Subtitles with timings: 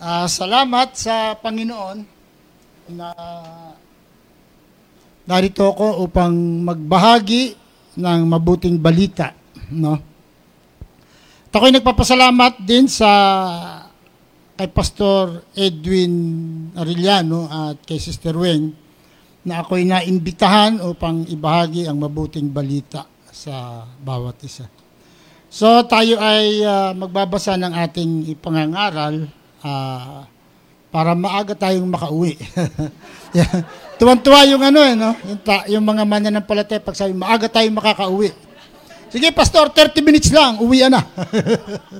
[0.00, 2.00] Uh, salamat sa Panginoon
[2.96, 3.12] na
[5.28, 6.32] narito ako upang
[6.64, 7.52] magbahagi
[8.00, 9.36] ng mabuting balita.
[9.68, 10.00] No?
[11.44, 13.12] At ako'y nagpapasalamat din sa
[14.56, 16.16] kay Pastor Edwin
[16.80, 18.72] Arellano at kay Sister Weng
[19.44, 24.64] na ako'y naimbitahan upang ibahagi ang mabuting balita sa bawat isa.
[25.52, 30.24] So tayo ay uh, magbabasa ng ating ipangangaral uh,
[30.90, 32.34] para maaga tayong makauwi.
[33.38, 33.62] yeah.
[34.00, 35.14] Tuwan-tuwa yung ano eh, no?
[35.28, 38.34] Yung, ta- yung mga mananampalataya pag sabi, maaga tayong makakauwi.
[39.10, 41.02] Sige, Pastor, 30 minutes lang, uwi na.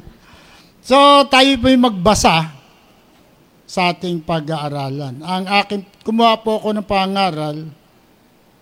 [0.88, 2.50] so, tayo po yung magbasa
[3.66, 5.22] sa ating pag-aaralan.
[5.22, 7.56] Ang akin, kumuha po ako ng pangaral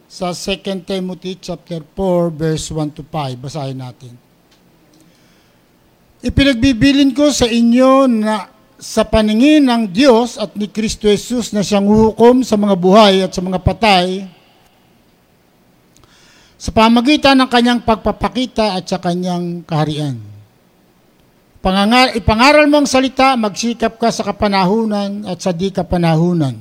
[0.08, 3.36] sa 2 Timothy chapter 4, verse 1 to 5.
[3.40, 4.12] Basahin natin.
[6.24, 11.90] Ipinagbibilin ko sa inyo na sa paningin ng Diyos at ni Kristo Jesus na siyang
[11.90, 14.22] hukom sa mga buhay at sa mga patay,
[16.54, 20.22] sa pamagitan ng kanyang pagpapakita at sa kanyang kaharian.
[21.58, 26.54] Pangangar, ipangaral mo ang salita, magsikap ka sa kapanahunan at sa di kapanahunan.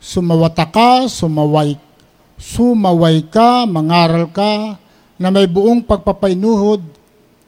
[0.00, 1.76] Sumawata ka, sumaway,
[2.40, 4.80] sumaway ka, mangaral ka,
[5.20, 6.80] na may buong pagpapainuhod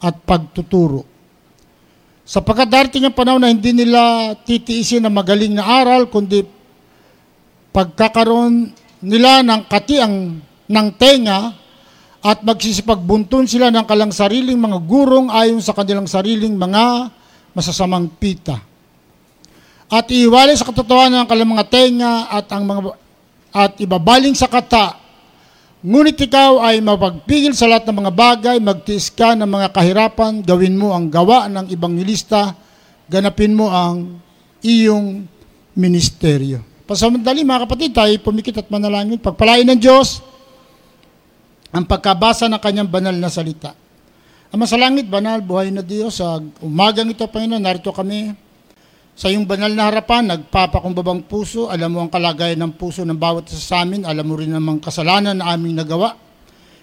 [0.05, 1.14] at pagtuturo
[2.25, 6.41] Sapagkat darating ang panahon na hindi nila titiisin na magaling na aral, kundi
[7.69, 8.73] pagkakaroon
[9.05, 11.53] nila ng katiang ng tenga
[12.25, 17.13] at magsisipagbuntun sila ng kalang sariling mga gurong ayon sa kanilang sariling mga
[17.53, 18.57] masasamang pita.
[19.93, 22.81] At iiwalay sa katotohanan ng kalang mga tenga at ang mga
[23.55, 25.04] at ibabaling sa kata
[25.85, 30.81] Ngunit ikaw ay mapagpigil sa lahat ng mga bagay, magtiis ka ng mga kahirapan, gawin
[30.81, 32.57] mo ang gawa ng ibang nilista,
[33.05, 34.17] ganapin mo ang
[34.65, 35.29] iyong
[35.77, 36.65] ministeryo.
[36.89, 39.21] Pasamandali mga kapatid, tayo pumikit at manalangin.
[39.21, 40.25] Pagpalain ng Diyos
[41.69, 43.77] ang pagkabasa ng kanyang banal na salita.
[44.57, 48.33] Ama sa langit, banal, buhay na Diyos, sa umagang ito, Panginoon, narito kami
[49.15, 53.47] sa iyong banal na harapan, nagpapakumbabang puso, alam mo ang kalagayan ng puso ng bawat
[53.47, 56.19] isa sa amin, alam mo rin namang kasalanan na aming nagawa.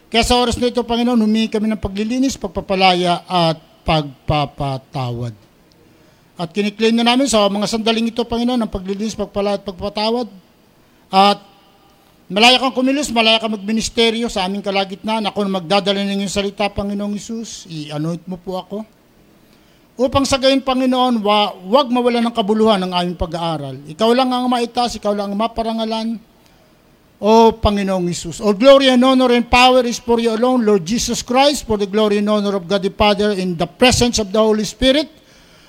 [0.07, 5.35] Kaya sa oras na ito, Panginoon, humingi kami ng paglilinis, pagpapalaya at pagpapatawad.
[6.39, 10.27] At kiniklaim na namin sa mga sandaling ito, Panginoon, ang paglilinis, pagpapalaya at pagpapatawad.
[11.11, 11.39] At
[12.31, 15.27] malaya kang kumilos, malaya kang magministeryo sa aming kalagitnaan.
[15.27, 17.67] Ako na magdadala ng iyong salita, Panginoong Isus.
[17.67, 19.00] I-anoint mo po ako
[20.01, 23.77] upang sa gayon, Panginoon, wa, wag mawala ng kabuluhan ng aming pag-aaral.
[23.85, 26.17] Ikaw lang ang maitas, ikaw lang ang maparangalan,
[27.21, 28.41] O Panginoong Isus.
[28.41, 31.85] All glory and honor and power is for you alone, Lord Jesus Christ, for the
[31.85, 35.05] glory and honor of God the Father in the presence of the Holy Spirit.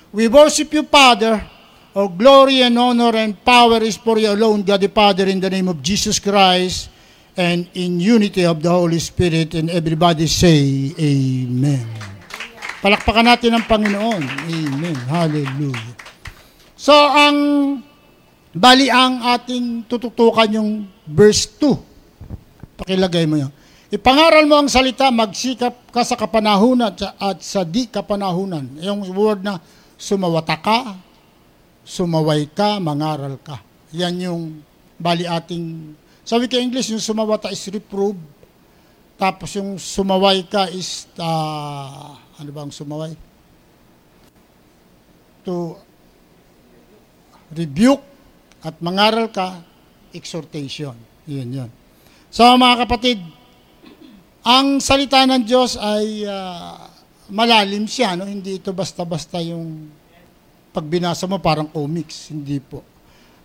[0.09, 1.45] We worship you, Father.
[1.93, 5.49] All glory and honor and power is for you alone, God the Father, in the
[5.53, 6.89] name of Jesus Christ
[7.37, 9.53] and in unity of the Holy Spirit.
[9.53, 12.12] And everybody say, Amen.
[12.83, 14.23] Palakpakan natin ang Panginoon.
[14.43, 14.97] Amen.
[15.07, 15.95] Hallelujah.
[16.75, 17.37] So, ang
[18.51, 22.83] bali ang ating tututukan yung verse 2.
[22.83, 23.51] Pakilagay mo yun.
[23.87, 28.75] Ipangaral mo ang salita, magsikap ka sa kapanahunan at sa di kapanahunan.
[28.83, 29.63] Yung word na
[29.95, 30.99] sumawata ka,
[31.87, 33.63] sumaway ka, mangaral ka.
[33.95, 34.59] Yan yung
[34.99, 35.95] bali ating,
[36.27, 38.19] sabi ka English, yung sumawata is reprove.
[39.15, 43.13] Tapos yung sumaway ka is uh, ano ba ang sumaway?
[45.45, 45.77] To
[47.53, 48.01] rebuke
[48.63, 49.61] at mangaral ka,
[50.15, 50.95] exhortation.
[51.27, 51.69] Yun, yun.
[52.33, 53.19] So mga kapatid,
[54.43, 56.89] ang salita ng Diyos ay uh,
[57.31, 58.27] malalim siya, no?
[58.27, 59.87] hindi ito basta-basta yung
[60.73, 62.81] pagbinasa mo parang comics, hindi po.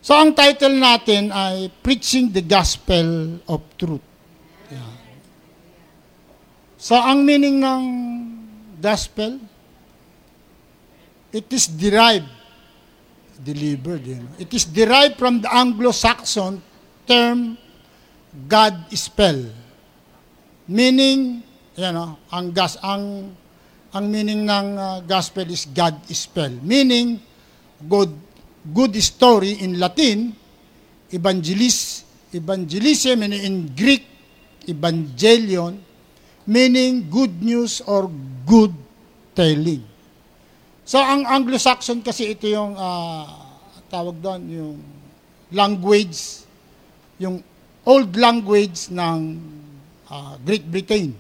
[0.01, 4.03] So ang title natin ay Preaching the Gospel of Truth.
[4.73, 4.95] Yeah.
[6.79, 7.85] So ang meaning ng
[8.81, 9.39] gospel,
[11.33, 12.29] it is derived,
[13.43, 16.63] delivered, you know, it is derived from the Anglo-Saxon
[17.07, 17.59] term
[18.47, 19.45] God spell.
[20.69, 21.43] Meaning,
[21.77, 23.33] you know, ang gas ang
[23.89, 26.53] ang meaning ng uh, gospel is God spell.
[26.61, 27.17] Meaning
[27.89, 28.13] good
[28.69, 30.37] good story in Latin,
[31.09, 32.05] evangelis
[32.37, 34.05] evangelism in Greek
[34.69, 35.81] evangelion
[36.49, 38.09] meaning good news or
[38.49, 38.73] good
[39.37, 39.85] telling.
[40.89, 43.29] So ang Anglo-Saxon kasi ito yung uh,
[43.93, 44.77] tawag doon yung
[45.53, 46.49] language
[47.21, 47.45] yung
[47.85, 49.19] old language ng
[50.09, 51.13] uh, Great Britain.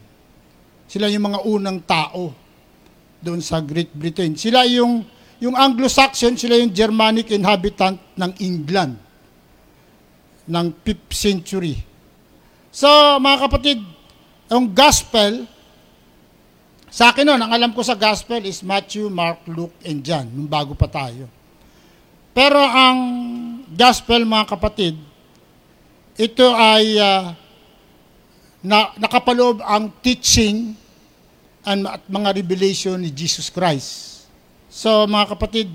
[0.88, 2.32] Sila yung mga unang tao
[3.20, 4.32] doon sa Great Britain.
[4.32, 5.04] Sila yung
[5.38, 8.98] yung Anglo-Saxon, sila yung Germanic inhabitant ng England
[10.48, 11.76] ng 5th century.
[12.74, 12.88] So,
[13.22, 13.78] mga kapatid,
[14.48, 15.44] ang gospel,
[16.88, 20.48] sa akin nun, ang alam ko sa gospel is Matthew, Mark, Luke, and John, nung
[20.48, 21.28] bago pa tayo.
[22.32, 22.98] Pero ang
[23.68, 24.96] gospel, mga kapatid,
[26.16, 27.36] ito ay uh,
[28.64, 30.72] na, nakapaloob ang teaching
[31.68, 34.24] and, at mga revelation ni Jesus Christ.
[34.72, 35.68] So, mga kapatid,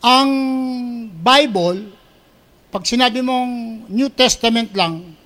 [0.00, 0.30] ang
[1.18, 1.92] Bible,
[2.70, 3.50] pag sinabi mong
[3.90, 5.18] New Testament lang,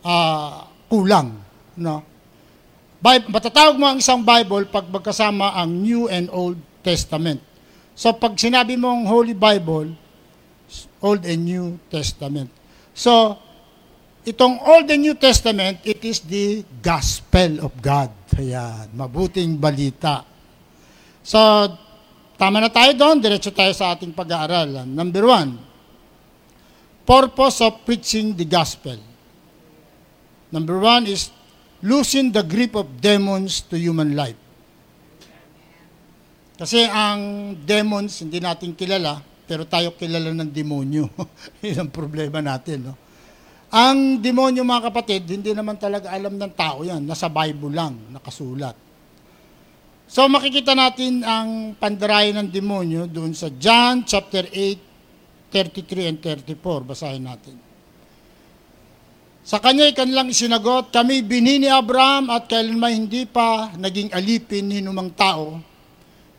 [0.00, 1.41] uh, kulang.
[1.76, 2.04] No?
[3.02, 7.42] Bible, matatawag mo ang isang Bible pag magkasama ang New and Old Testament.
[7.98, 9.90] So, pag sinabi mong Holy Bible,
[11.02, 12.48] Old and New Testament.
[12.94, 13.36] So,
[14.22, 18.14] itong Old and New Testament, it is the gospel of God.
[18.38, 20.24] Ayan, mabuting balita.
[21.26, 21.38] So,
[22.38, 24.86] tama na tayo doon, diretso tayo sa ating pag-aaral.
[24.86, 25.58] Number one,
[27.02, 28.96] purpose of preaching the gospel.
[30.54, 31.34] Number one is
[31.82, 34.38] losing the grip of demons to human life.
[36.54, 39.18] Kasi ang demons, hindi natin kilala,
[39.50, 41.10] pero tayo kilala ng demonyo.
[41.66, 42.86] Yun ang problema natin.
[42.86, 42.94] No?
[43.74, 47.02] Ang demonyo mga kapatid, hindi naman talaga alam ng tao yan.
[47.02, 48.78] Nasa Bible lang, nakasulat.
[50.06, 56.84] So makikita natin ang pandarayan ng demonyo doon sa John chapter 8, 33 and 34.
[56.84, 57.71] Basahin natin.
[59.42, 65.10] Sa kanya kanilang isinagot, kami binini Abraham at kailanman hindi pa naging alipin ni numang
[65.10, 65.58] tao.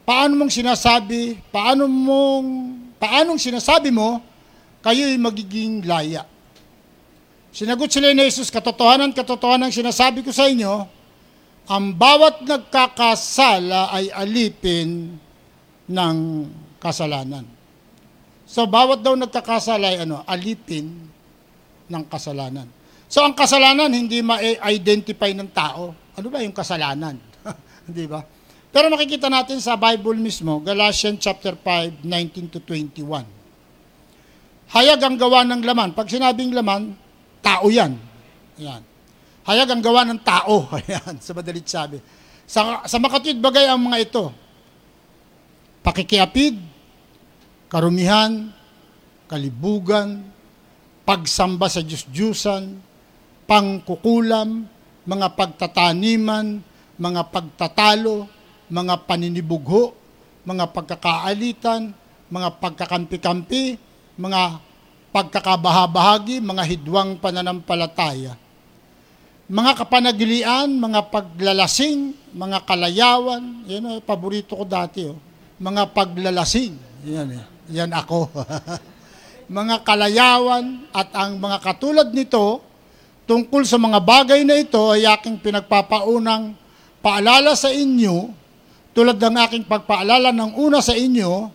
[0.08, 2.48] Paano mong sinasabi, paano mong
[3.04, 4.24] paanong sinasabi mo,
[4.80, 6.24] kayo'y magiging laya.
[7.52, 10.88] Sinagot sila ni Jesus, katotohanan, katotohanan sinasabi ko sa inyo,
[11.68, 15.20] ang bawat nagkakasala ay alipin
[15.92, 16.18] ng
[16.80, 17.44] kasalanan.
[18.48, 20.88] So, bawat daw nagkakasala ay ano, alipin
[21.88, 22.83] ng kasalanan.
[23.14, 25.94] So, ang kasalanan hindi ma-identify ng tao.
[26.18, 27.22] Ano ba yung kasalanan?
[27.86, 28.26] Di ba?
[28.74, 33.22] Pero makikita natin sa Bible mismo, Galatians chapter 5, 19 to 21.
[34.74, 35.94] Hayag ang gawa ng laman.
[35.94, 36.98] Pag sinabing laman,
[37.38, 38.02] tao yan.
[38.58, 38.82] Yan.
[39.46, 40.66] Hayag ang gawa ng tao.
[40.82, 42.02] Ayan, sa madalit sabi.
[42.50, 44.34] Sa, sa makatid bagay ang mga ito.
[45.86, 46.58] Pakikiapid,
[47.70, 48.50] karumihan,
[49.30, 50.26] kalibugan,
[51.06, 52.90] pagsamba sa Diyos-Diyusan,
[53.46, 54.68] pangkukulam,
[55.04, 56.64] mga pagtataniman,
[56.96, 58.30] mga pagtatalo,
[58.72, 59.94] mga paninibugho,
[60.44, 61.92] mga pagkakaalitan,
[62.32, 63.78] mga pagkakampi-kampi,
[64.18, 64.60] mga
[65.14, 68.34] pagkakabahabahagi, mga hidwang pananampalataya.
[69.46, 75.20] Mga kapanagilian, mga paglalasing, mga kalayawan, yan ay paborito ko dati, oh.
[75.62, 76.74] mga paglalasing,
[77.06, 77.44] yan, eh.
[77.70, 78.32] yan ako.
[79.60, 82.64] mga kalayawan at ang mga katulad nito,
[83.24, 86.56] tungkol sa mga bagay na ito ay aking pinagpapaunang
[87.04, 88.44] paalala sa inyo
[88.94, 91.50] tulad ng aking pagpaalala ng una sa inyo,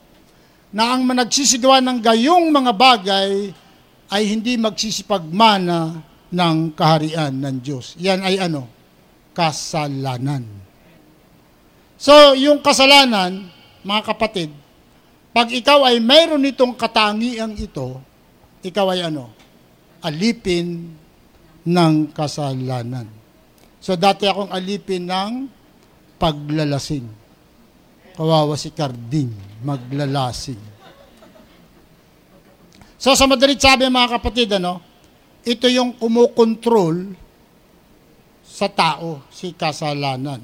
[0.68, 3.54] na ang managsisigawa ng gayong mga bagay
[4.12, 7.96] ay hindi magsisipagmana ng kaharian ng Diyos.
[7.96, 8.68] Yan ay ano?
[9.32, 10.44] Kasalanan.
[11.96, 13.48] So, yung kasalanan,
[13.80, 14.50] mga kapatid,
[15.32, 18.02] pag ikaw ay mayroon nitong katangiang ito,
[18.60, 19.32] ikaw ay ano?
[20.04, 20.92] Alipin
[21.68, 23.04] ng kasalanan.
[23.78, 25.32] So, dati akong alipin ng
[26.16, 27.06] paglalasing.
[28.18, 29.30] Kawawa si Carding,
[29.62, 30.78] maglalasing.
[32.98, 34.82] So sa madalit sabi mga kapatid, ano,
[35.46, 37.14] ito yung kumukontrol
[38.42, 40.42] sa tao, si kasalanan.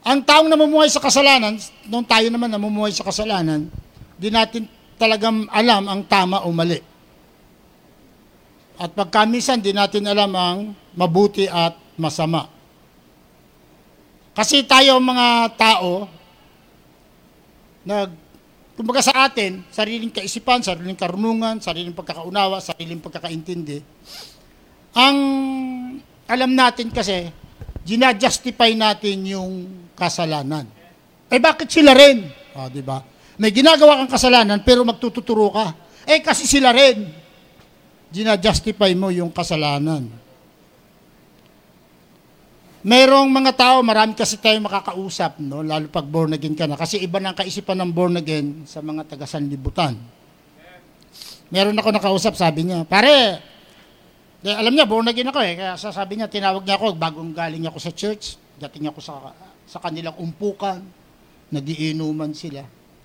[0.00, 3.68] Ang taong namumuhay sa kasalanan, nung tayo naman namumuhay sa kasalanan,
[4.16, 4.64] di natin
[4.96, 6.80] talagang alam ang tama o mali.
[8.80, 12.48] At pagkamisan, di natin alam ang mabuti at masama.
[14.32, 16.08] Kasi tayo mga tao,
[17.84, 18.08] nag,
[18.80, 23.84] kumbaga sa atin, sariling kaisipan, sariling karunungan, sariling pagkakaunawa, sariling pagkakaintindi,
[24.96, 25.18] ang
[26.24, 27.28] alam natin kasi,
[27.84, 29.52] ginajustify natin yung
[29.92, 30.64] kasalanan.
[31.28, 32.32] Eh bakit sila rin?
[32.56, 33.04] Oh, di ba?
[33.36, 35.68] May ginagawa kang kasalanan pero magtututuro ka.
[36.08, 37.19] Eh kasi sila rin.
[38.10, 40.10] Ginajustify mo yung kasalanan.
[42.80, 45.60] Merong mga tao, marami kasi tayo makakausap, no?
[45.60, 46.80] lalo pag born again ka na.
[46.80, 50.00] Kasi iba ng kaisipan ng born again sa mga taga-sanlibutan.
[51.52, 53.42] Meron ako nakausap, sabi niya, pare,
[54.40, 55.52] eh, alam niya, born again ako eh.
[55.60, 59.14] Kaya sabi niya, tinawag niya ako, bagong galing ako sa church, dating ako sa,
[59.68, 60.80] sa kanilang umpukan.
[61.50, 62.62] nagiinuman sila.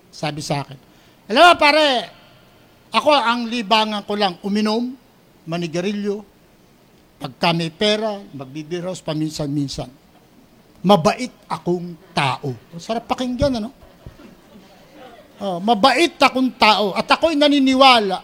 [0.08, 0.78] Sabi sa akin,
[1.26, 2.08] alam mo pare,
[2.92, 4.94] ako ang libangan ko lang, uminom,
[5.46, 6.22] manigarilyo,
[7.16, 9.88] pagka may pera, magbibiros paminsan-minsan.
[10.86, 12.54] Mabait akong tao.
[12.78, 13.70] Sarap pakinggan, ano?
[15.36, 16.94] Oh, mabait akong tao.
[16.96, 18.22] At ako'y naniniwala,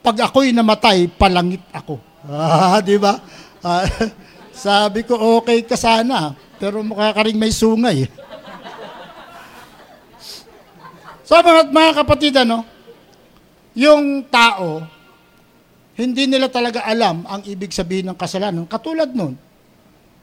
[0.00, 1.98] pag ako'y namatay, palangit ako.
[2.26, 3.22] Ah, di ba?
[3.62, 3.86] Ah,
[4.50, 6.34] sabi ko, okay ka sana.
[6.58, 8.02] Pero mukha ka rin may sungay.
[11.26, 12.62] So mga, mga kapatid, ano,
[13.76, 14.80] yung tao,
[15.96, 18.64] hindi nila talaga alam ang ibig sabihin ng kasalanan.
[18.64, 19.36] Katulad nun,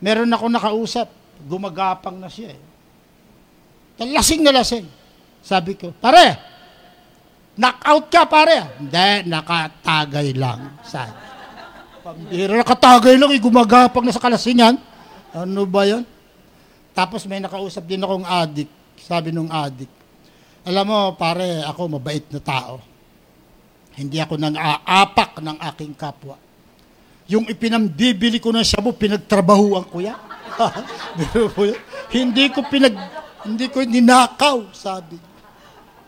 [0.01, 1.07] meron ako nakausap,
[1.45, 2.57] gumagapang na siya.
[2.57, 2.61] Eh.
[4.09, 4.85] Lasing na lasing.
[5.45, 6.33] Sabi ko, pare,
[7.53, 8.81] knockout ka pare.
[8.81, 10.81] Hindi, nakatagay lang.
[10.81, 11.13] Sabi.
[12.03, 14.75] Pambira, nakatagay lang, eh, gumagapang na sa kalasingan.
[15.33, 16.03] Ano ba yan?
[16.93, 18.69] Tapos may nakausap din akong adik.
[18.97, 19.89] Sabi nung adik,
[20.63, 22.92] alam mo, pare, ako mabait na tao.
[23.93, 26.35] Hindi ako nang aapak ng aking kapwa.
[27.29, 30.19] Yung ipinambibili ko ng shabu, pinagtrabahuan ko yan.
[32.15, 32.93] hindi ko pinag
[33.43, 35.19] hindi ko ninakaw, sabi.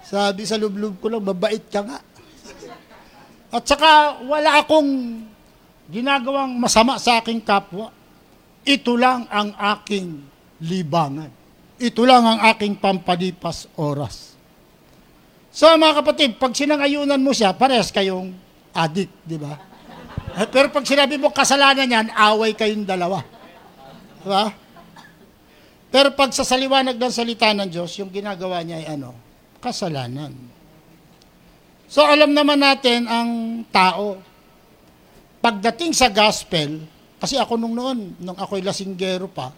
[0.05, 1.99] Sabi sa lublub ko lang, mabait ka nga.
[3.51, 5.23] At saka wala akong
[5.91, 7.91] ginagawang masama sa aking kapwa.
[8.65, 10.19] Ito lang ang aking
[10.63, 11.29] libangan.
[11.75, 14.34] Ito lang ang aking pampalipas oras.
[15.55, 18.35] So mga kapatid, pag sinangayunan mo siya, pares kayong
[18.75, 19.55] adik, di ba?
[20.35, 23.23] Eh, pero pag sinabi mo kasalanan yan, away kayong dalawa.
[24.19, 24.51] Di ba?
[25.87, 29.15] Pero pag sa saliwanag ng salita ng Diyos, yung ginagawa niya ay ano?
[29.63, 30.35] Kasalanan.
[31.87, 34.19] So alam naman natin ang tao,
[35.39, 36.83] pagdating sa gospel,
[37.15, 39.55] kasi ako nung noon, nung ako'y lasinggero pa,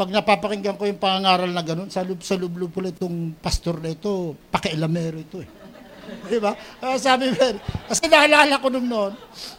[0.00, 3.92] pag napapakinggan ko yung pangangaral na ganun, sa lub sa lub po itong pastor na
[3.92, 5.48] ito, pakialamero ito eh.
[6.32, 6.56] Di ba?
[6.80, 7.36] Uh, sabi mo,
[7.84, 9.12] kasi naalala ko nung noon,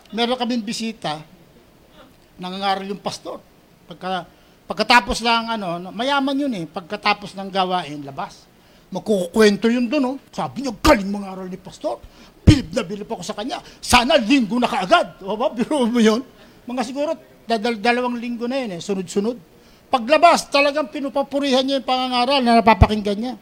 [0.10, 1.22] meron kaming bisita,
[2.42, 3.38] nangangaral yung pastor.
[3.86, 4.26] Pagka,
[4.66, 8.50] pagkatapos lang, ano, mayaman yun eh, pagkatapos ng gawain, labas.
[8.90, 10.18] Magkukwento yun doon, oh.
[10.34, 12.02] Sabi niya, galing mga aral ni pastor
[12.42, 13.62] bilib na bilib ako sa kanya.
[13.78, 15.22] Sana linggo na kaagad.
[15.22, 16.26] O ba, biro mo yun?
[16.66, 17.14] Mga siguro,
[17.46, 19.51] dal- dalawang linggo na yun eh, sunod-sunod.
[19.92, 23.36] Paglabas, talagang pinupapurihan niya yung pangangaral na napapakinggan niya.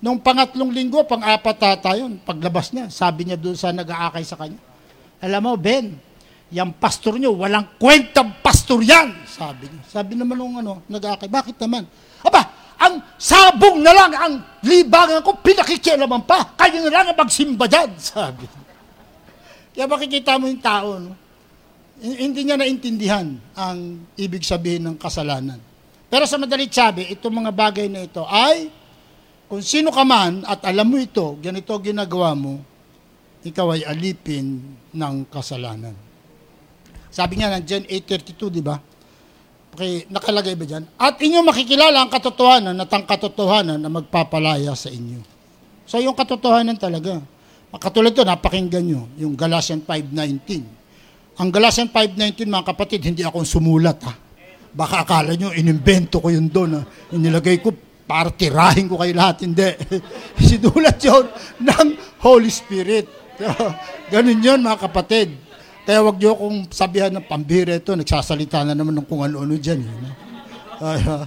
[0.00, 4.56] Nung pangatlong linggo, pang-apat tata yun, paglabas niya, sabi niya doon sa nag-aakay sa kanya,
[5.20, 5.92] alam mo, Ben,
[6.48, 9.82] yung pastor niyo, walang kwentang pastor yan, sabi niya.
[9.84, 11.84] Sabi naman nung ano, nag-aakay, bakit naman?
[12.24, 12.40] Aba,
[12.80, 16.56] ang sabong na lang ang libangan ko, pinakikialaman pa.
[16.56, 18.48] Kayo na lang ang magsimba dyan, sabi.
[19.76, 21.25] Kaya makikita mo yung tao, no?
[22.00, 25.56] Hindi niya naintindihan ang ibig sabihin ng kasalanan.
[26.06, 28.68] Pero sa madalit sabi, itong mga bagay na ito ay,
[29.48, 32.60] kung sino ka man at alam mo ito, ganito ginagawa mo,
[33.46, 34.60] ikaw ay alipin
[34.92, 35.94] ng kasalanan.
[37.08, 38.76] Sabi nga ng John 8.32, di ba?
[39.76, 40.84] Okay, nakalagay ba dyan?
[40.96, 45.20] At inyo makikilala ang katotohanan at ang katotohanan na magpapalaya sa inyo.
[45.84, 47.22] So yung katotohanan talaga.
[47.76, 50.64] Katulad ito, napakinggan nyo, yung Galatian 5.19.
[51.36, 54.00] Ang Galatian 5.19, mga kapatid, hindi akong sumulat.
[54.08, 54.12] Ha?
[54.72, 56.80] Baka akala nyo, inimbento ko yun doon.
[56.80, 56.82] Ha?
[57.12, 57.76] Inilagay ko
[58.08, 59.44] para tirahin ko kayo lahat.
[59.44, 59.68] Hindi.
[60.48, 61.28] Sinulat yun
[61.60, 61.88] ng
[62.24, 63.04] Holy Spirit.
[64.12, 65.36] Ganun yun, mga kapatid.
[65.84, 69.84] Kaya wag niyo akong sabihan ng pambira ito, nagsasalita na naman ng kung ano-ano dyan.
[69.84, 69.92] Eh.
[70.80, 71.24] Uh,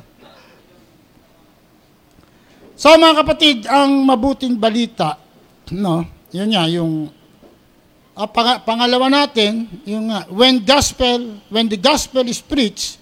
[2.74, 5.22] so mga kapatid, ang mabuting balita,
[5.72, 7.08] no, yun nga, yung
[8.20, 13.00] uh, pang- pangalawa natin, yung uh, when gospel, when the gospel is preached,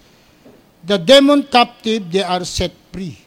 [0.86, 3.18] the demon captive, they are set free.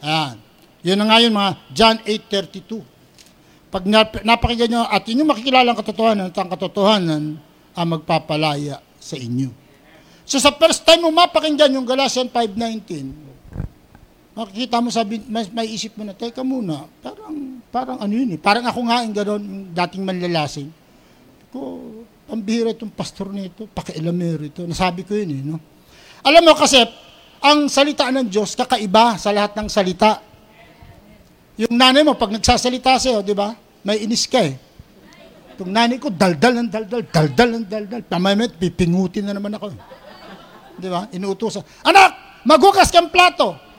[0.00, 0.40] Ayan.
[0.82, 2.82] Yun na nga yun, mga John 8.32.
[3.70, 7.22] Pag nap- napakinggan nyo at inyo makikilala ang katotohanan at ang katotohanan
[7.72, 9.48] ang magpapalaya sa inyo.
[10.28, 13.41] So sa first time mo mapakinggan yung Galatian 5.19,
[14.32, 18.40] makikita mo sabi, may, may isip mo na, teka muna, parang, parang ano yun eh,
[18.40, 19.42] parang ako nga yung gano'n,
[19.76, 20.68] dating manlalasing.
[21.52, 21.60] Ko,
[22.24, 24.64] pambihira itong pastor nito, pakialamero ito.
[24.64, 25.60] Nasabi ko yun eh, no?
[26.24, 26.80] Alam mo kasi,
[27.42, 30.22] ang salita ng Diyos, kakaiba sa lahat ng salita.
[31.60, 33.52] Yung nanay mo, pag nagsasalita sa'yo, di ba?
[33.84, 34.56] May inis ka eh.
[35.52, 38.00] Itong nanay ko, daldal ng daldal, daldal ng daldal.
[38.08, 39.74] Pamamet, pipingutin na naman ako.
[40.80, 41.10] Di ba?
[41.12, 41.60] Inuutosan.
[41.84, 43.71] Anak, maghugas kang plato.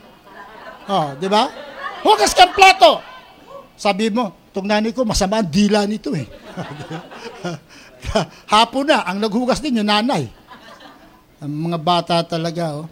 [0.89, 1.47] Oh, di ba?
[2.03, 2.99] Hugas kang plato.
[3.79, 6.27] Sabi mo, itong nanay ko, masama ang dila nito eh.
[8.53, 10.27] Hapon na, ang naghugas din yung nanay.
[11.39, 12.87] Ang mga bata talaga, oh.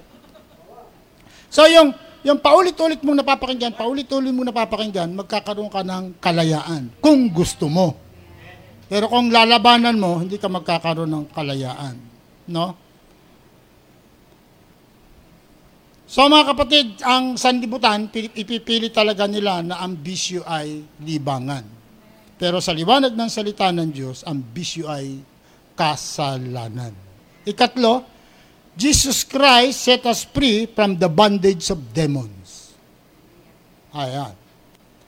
[1.51, 7.65] So yung yung paulit-ulit mong napapakinggan, paulit-ulit mong napapakinggan, magkakaroon ka ng kalayaan kung gusto
[7.65, 7.97] mo.
[8.85, 11.95] Pero kung lalabanan mo, hindi ka magkakaroon ng kalayaan.
[12.45, 12.77] No?
[16.11, 21.63] So mga kapatid, ang sandibutan, ipipili talaga nila na ang bisyo ay libangan.
[22.35, 25.23] Pero sa liwanag ng salita ng Diyos, ang bisyo ay
[25.71, 26.91] kasalanan.
[27.47, 28.03] Ikatlo,
[28.75, 32.75] Jesus Christ set us free from the bondage of demons.
[33.95, 34.35] Ayan.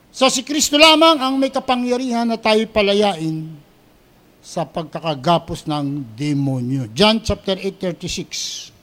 [0.08, 3.52] So si Kristo lamang ang may kapangyarihan na tayo palayain
[4.40, 6.88] sa pagkakagapos ng demonyo.
[6.96, 8.73] John chapter 8:36.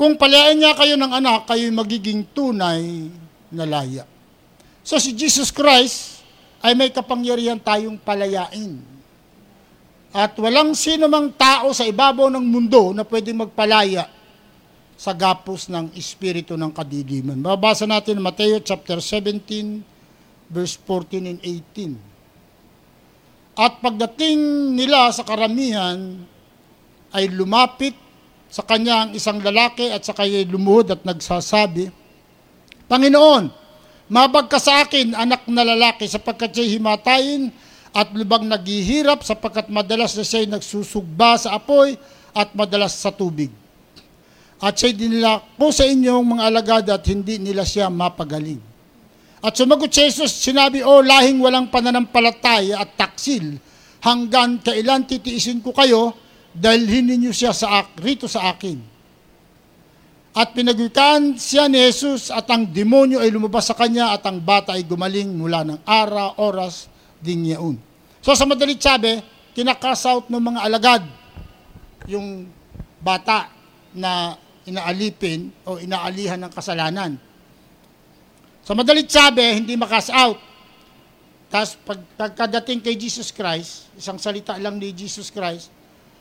[0.00, 3.12] Kung palayain niya kayo ng anak, kayo magiging tunay
[3.52, 4.08] na laya.
[4.80, 6.24] So si Jesus Christ
[6.64, 8.80] ay may kapangyarihan tayong palayain.
[10.08, 14.08] At walang sino mang tao sa ibabaw ng mundo na pwedeng magpalaya
[14.96, 17.36] sa gapos ng espiritu ng kadiliman.
[17.36, 19.84] Babasa natin Mateo chapter 17
[20.48, 21.92] verse 14 and 18.
[23.52, 26.24] At pagdating nila sa karamihan
[27.12, 28.08] ay lumapit
[28.50, 31.86] sa kanya ang isang lalaki at sa kanya lumuhod at nagsasabi,
[32.90, 33.46] Panginoon,
[34.10, 37.54] mabag ka sa akin, anak na lalaki, sapagkat siya'y himatayin
[37.94, 41.94] at lubang naghihirap sapagkat madalas na siya'y nagsusugba sa apoy
[42.34, 43.54] at madalas sa tubig.
[44.58, 48.58] At siya'y dinila ko sa inyong mga alagad at hindi nila siya mapagaling.
[49.40, 53.56] At sumagot si Jesus, sinabi, O lahing walang pananampalataya at taksil,
[54.04, 56.12] hanggang kailan titiisin ko kayo,
[56.54, 58.78] dalhin ninyo siya sa, rito sa akin.
[60.30, 64.78] At pinagwikaan siya ni Jesus at ang demonyo ay lumabas sa kanya at ang bata
[64.78, 66.86] ay gumaling mula ng ara, oras,
[67.18, 67.76] din yaon.
[68.22, 69.18] So sa madalit sabi,
[69.52, 71.02] kinakasout ng mga alagad
[72.06, 72.46] yung
[73.02, 73.50] bata
[73.90, 77.18] na inaalipin o inaalihan ng kasalanan.
[78.62, 80.38] Sa madalit sabi, hindi makas-out.
[81.50, 85.74] Tapos pag, pagkadating kay Jesus Christ, isang salita lang ni Jesus Christ,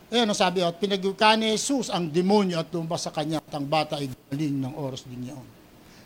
[0.09, 3.65] ayun ang sabi, at pinagyuka ni Jesus ang demonyo at lumabas sa kanya at ang
[3.65, 5.47] bata ay galing ng oras din yaon.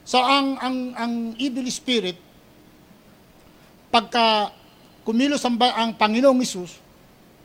[0.04, 2.20] So ang, ang, ang evil spirit,
[3.88, 4.52] pagka
[5.08, 6.84] kumilos ang, ang Panginoong Isus,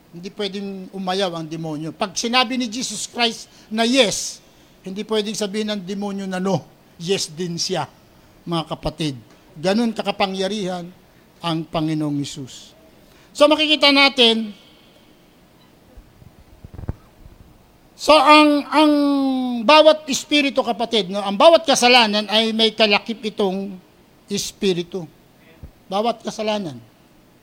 [0.09, 1.93] hindi pwedeng umayaw ang demonyo.
[1.95, 4.41] Pag sinabi ni Jesus Christ na yes,
[4.83, 6.65] hindi pwedeng sabihin ng demonyo na no.
[6.99, 7.87] Yes din siya,
[8.43, 9.15] mga kapatid.
[9.55, 10.89] Ganun kakapangyarihan
[11.39, 12.75] ang Panginoong Isus.
[13.31, 14.51] So makikita natin,
[17.99, 18.91] So ang ang
[19.67, 23.75] bawat espiritu kapatid, no, ang bawat kasalanan ay may kalakip itong
[24.31, 25.03] espiritu.
[25.91, 26.79] Bawat kasalanan.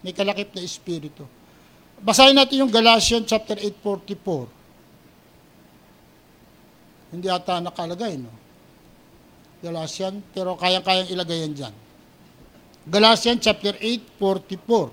[0.00, 1.28] May kalakip na espiritu.
[2.00, 4.48] Basahin natin yung Galatians chapter 8:44.
[7.12, 8.32] Hindi ata nakalagay, no?
[9.60, 11.74] Galatians, pero kayang-kayang ilagay yan dyan.
[12.88, 14.88] Galatians chapter 8:44.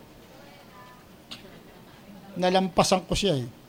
[2.36, 3.63] Nalampasan ko siya eh.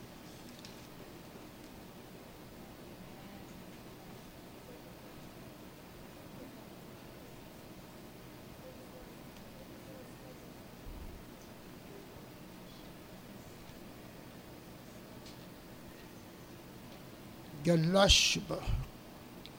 [17.64, 18.60] Galash ba?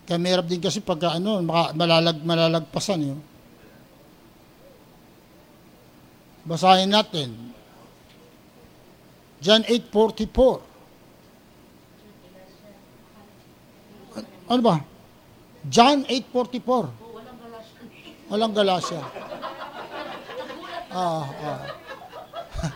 [0.06, 1.42] Kaya mahirap din kasi pagka ano,
[1.74, 3.18] malalag, malalagpasan yun.
[6.46, 7.34] Basahin natin.
[9.42, 10.62] John 8.44.
[14.46, 14.78] Ano ba?
[15.66, 18.30] John 8.44.
[18.30, 19.02] Walang galasya.
[20.94, 21.66] Ah, ah.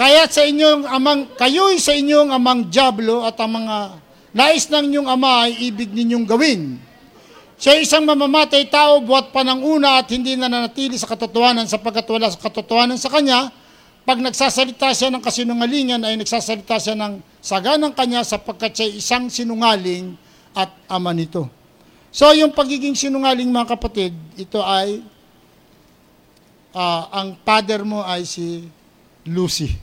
[0.00, 5.08] Kaya sa inyong amang, kayo'y sa inyong amang jablo at ang mga Nais ng inyong
[5.10, 6.78] ama ay ibig ninyong gawin.
[7.60, 12.06] Siya isang mamamatay tao buhat pa ng una at hindi na nanatili sa katotohanan sapagkat
[12.08, 13.50] wala sa katotohanan sa kanya.
[14.06, 20.16] Pag nagsasalita siya ng kasinungalingan ay nagsasalita siya ng saganang kanya sapagkat siya isang sinungaling
[20.56, 21.50] at ama nito.
[22.08, 25.04] So yung pagiging sinungaling mga kapatid, ito ay
[26.72, 28.70] uh, ang father mo ay si
[29.26, 29.74] Lucy.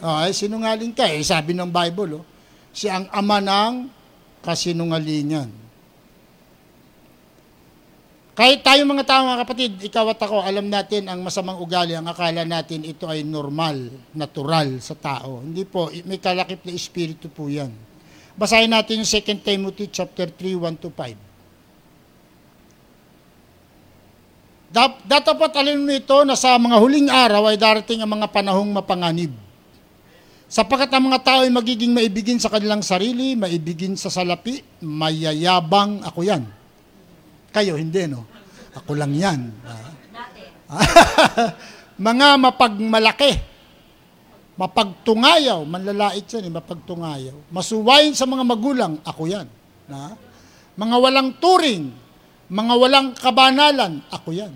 [0.00, 2.24] Uh, ay sinungaling ka eh, sabi ng Bible.
[2.24, 2.29] Oh
[2.70, 3.72] siya ang ama ng
[4.40, 5.50] kasinungalingan.
[8.40, 12.08] Kahit tayo mga tao mga kapatid, ikaw at ako, alam natin ang masamang ugali, ang
[12.08, 15.44] akala natin ito ay normal, natural sa tao.
[15.44, 17.68] Hindi po, may kalakip na espiritu po yan.
[18.40, 21.28] Basahin natin yung 2 Timothy chapter 3, 1 to 5.
[25.04, 29.49] Datapat alin ito na sa mga huling araw ay darating ang mga panahong mapanganib
[30.50, 36.26] Sapagat ang mga tao ay magiging maibigin sa kanilang sarili, maibigin sa salapi, mayayabang, ako
[36.26, 36.42] yan,
[37.50, 38.26] Kayo, hindi, no?
[38.78, 39.50] Ako lang yan.
[42.10, 43.42] mga mapagmalaki,
[44.54, 47.36] mapagtungayaw, manlalait yan, eh, mapagtungayaw.
[47.50, 49.50] Masuwayin sa mga magulang, ako yan.
[49.90, 50.14] Na?
[50.78, 51.90] Mga walang turing,
[52.46, 54.54] mga walang kabanalan, ako yan.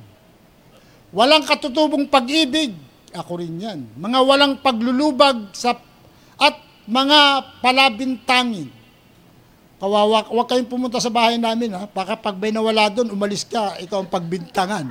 [1.11, 2.74] Walang katutubong pag-ibig,
[3.14, 3.81] ako rin yan.
[3.94, 5.79] Mga walang paglulubag sa
[6.37, 7.20] at mga
[7.62, 8.68] palabintangin.
[9.79, 11.87] Kawawa, huwag kayong pumunta sa bahay namin ha.
[11.87, 14.87] Baka pag may nawala doon, umalis ka, ikaw ang pagbintangan.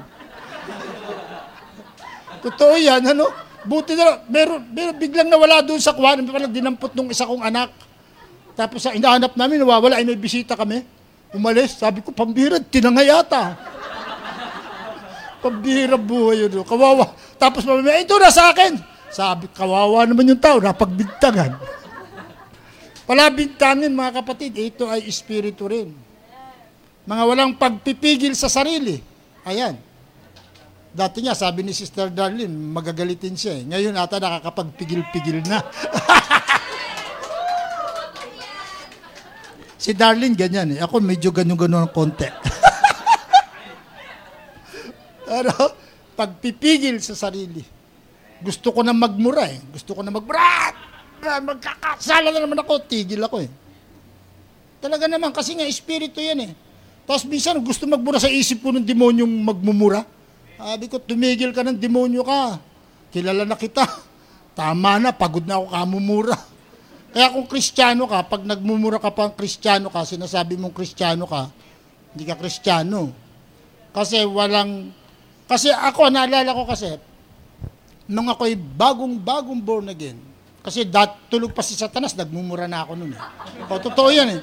[2.45, 3.27] Totoo yan, ano?
[3.63, 7.71] Buti na, meron, meron biglang nawala doon sa kwan, parang dinampot nung isa kong anak.
[8.53, 10.83] Tapos sa inahanap namin, nawawala, ay may bisita kami.
[11.33, 13.72] Umalis, sabi ko, pambira, tinangay yata.
[15.43, 16.63] Pambira buhay yun.
[16.63, 17.11] Kawawa.
[17.35, 18.79] Tapos mamaya, ito na sa akin.
[19.11, 21.59] Sabi, kawawa naman yung tao, napagbintangan.
[23.03, 25.91] Palabintangin mga kapatid, ito ay espiritu rin.
[27.03, 29.03] Mga walang pagpipigil sa sarili.
[29.43, 29.75] Ayan.
[30.93, 33.63] Dati nga, sabi ni Sister Darlene, magagalitin siya eh.
[33.67, 35.59] Ngayon ata nakakapagpigil-pigil na.
[39.83, 40.79] si Darlene ganyan eh.
[40.79, 42.29] Ako medyo ganyan-ganyan ng konti.
[45.33, 45.49] Pero,
[46.13, 47.65] pagpipigil sa sarili.
[48.37, 49.57] Gusto ko na magmura eh.
[49.73, 50.69] Gusto ko na magmura
[51.23, 53.49] magkakasala na naman ako, tigil ako eh.
[54.83, 56.51] Talaga naman, kasi nga espiritu yan eh.
[57.07, 60.03] Tapos minsan gusto magmura sa isip ko ng demonyong magmumura.
[60.59, 62.59] Sabi ko, tumigil ka ng demonyo ka.
[63.11, 63.83] Kilala na kita.
[64.59, 66.37] Tama na, pagod na ako kamumura.
[67.13, 71.49] Kaya kung kristyano ka, pag nagmumura ka pa kristyano ka, sinasabi mong kristyano ka,
[72.13, 73.13] hindi ka kristyano.
[73.93, 74.89] Kasi walang,
[75.53, 76.97] kasi ako, naalala ko kasi,
[78.09, 80.17] nung ako'y bagong-bagong born again,
[80.65, 83.13] kasi dat, tulog pa si Satanas, nagmumura na ako noon.
[83.13, 83.21] Eh.
[83.69, 84.41] O, totoo yan eh.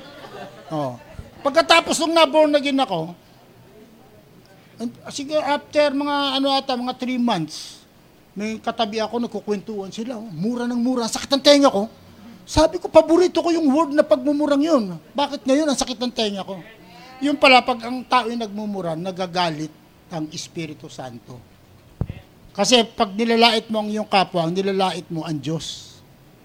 [0.71, 0.95] O.
[1.43, 3.17] Pagkatapos nung na-born again ako,
[5.11, 7.83] sige, after mga ano ata, mga 3 months,
[8.39, 10.15] may katabi ako, nagkukwentuhan sila.
[10.15, 11.91] Oh, mura ng mura, sakit ng tenga ko.
[12.47, 14.95] Sabi ko, paborito ko yung word na pagmumurang yun.
[15.17, 16.63] Bakit ngayon ang sakit ng tenga ko?
[17.19, 19.80] Yung pala, pag ang tao ay nagmumura, nagagalit
[20.11, 21.39] ang Espiritu Santo.
[22.51, 25.97] Kasi pag nilalait mo ang iyong kapwa, ang nilalait mo ang Diyos.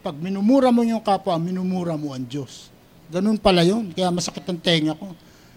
[0.05, 2.69] Pag minumura mo yung kapwa, minumura mo ang Diyos.
[3.09, 3.89] Ganun pala yun.
[3.89, 5.13] Kaya masakit ang tenga ko.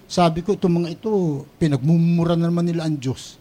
[0.09, 3.37] Sabi ko, itong mga ito, pinagmumura na naman nila ang Diyos.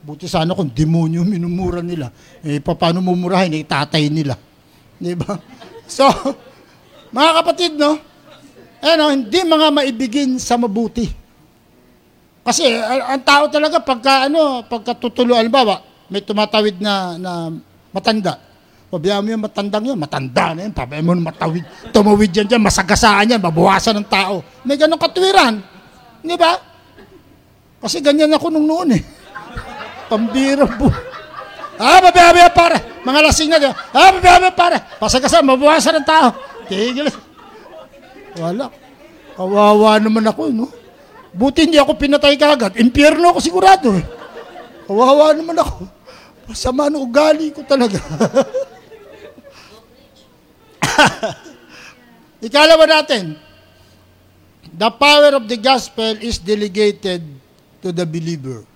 [0.00, 2.12] Buti sana kung demonyo minumura nila.
[2.44, 3.56] Eh, paano mumurahin?
[3.56, 4.36] Eh, tatay nila.
[5.00, 5.36] Di ba?
[5.90, 6.06] So,
[7.10, 7.98] mga kapatid, no?
[8.78, 11.19] Ano, hindi mga maibigin sa mabuti.
[12.40, 17.52] Kasi ang tao talaga pagka ano, pagka tutulo albawa, may tumatawid na na
[17.92, 18.40] matanda.
[18.90, 21.62] Pabayaan mo yung matandang yun, matanda na yun, pabayaan mo matawid,
[21.94, 24.42] tumawid yan dyan, masagasaan yan, mabawasan ng tao.
[24.66, 25.62] May ganong katwiran.
[26.26, 26.58] Di ba?
[27.80, 29.02] Kasi ganyan ako nung noon eh.
[30.10, 30.90] Pambira po.
[31.80, 33.00] Ah, mabiyabaya pare.
[33.06, 33.72] Mga lasing na dyan.
[33.94, 34.76] Ah, mabiyabaya pare.
[34.98, 36.28] Pasagasan, mabawasan ng tao.
[36.66, 37.08] Tigil.
[38.36, 38.68] Wala.
[39.38, 40.66] Kawawa naman ako, no?
[41.30, 42.74] Buti hindi ako pinatay kagad.
[42.74, 44.02] Impyerno ako sigurado eh.
[44.90, 45.86] Kawawa naman ako.
[46.50, 48.02] Masama ng ugali ko talaga.
[52.46, 53.38] Ikalawa natin,
[54.74, 57.22] the power of the gospel is delegated
[57.78, 58.66] to the believer.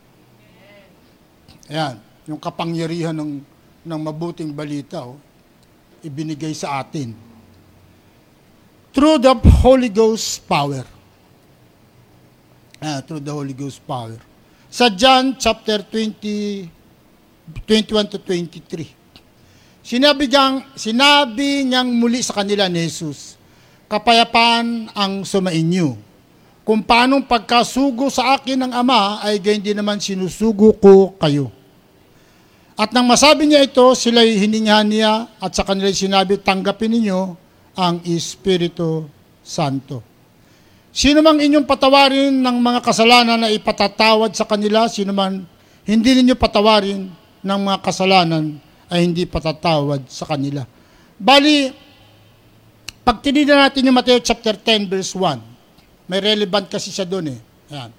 [1.66, 3.42] Ayan, yung kapangyarihan ng,
[3.82, 5.18] ng mabuting balita, oh,
[6.04, 7.16] ibinigay sa atin.
[8.94, 10.93] Through the Holy Ghost power.
[12.82, 14.18] Ah, through the Holy Ghost power.
[14.66, 16.66] Sa John chapter 20,
[17.62, 19.04] 21 to 23.
[19.84, 23.36] Sinabi niyang, sinabi niyang muli sa kanila ni Jesus,
[23.86, 25.94] kapayapaan ang sumainyo.
[26.64, 31.52] Kung paano pagkasugo sa akin ng Ama, ay gayon din naman sinusugo ko kayo.
[32.74, 37.20] At nang masabi niya ito, sila'y hiningahan niya at sa kanila sinabi, tanggapin ninyo
[37.76, 39.06] ang Espiritu
[39.44, 40.13] Santo.
[40.94, 45.42] Sino mang inyong patawarin ng mga kasalanan na ipatatawad sa kanila, sino man
[45.82, 47.10] hindi ninyo patawarin
[47.42, 50.62] ng mga kasalanan, ay hindi patatawad sa kanila.
[51.18, 51.66] Bali,
[53.02, 57.40] pag tinignan natin yung Matthew chapter 10 verse 1, may relevant kasi siya doon eh.
[57.74, 57.90] Ayan.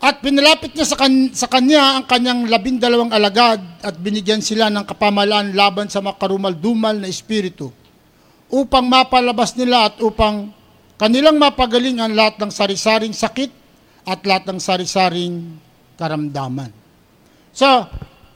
[0.00, 4.88] At pinalapit niya sa, kan- sa kanya ang kanyang labindalawang alagad at binigyan sila ng
[4.88, 7.68] kapamalaan laban sa makarumal-dumal na espiritu
[8.48, 10.55] upang mapalabas nila at upang
[10.96, 13.52] kanilang mapagaling ang lahat ng sari-saring sakit
[14.08, 15.56] at lahat ng sari-saring
[15.96, 16.72] karamdaman.
[17.52, 17.66] So,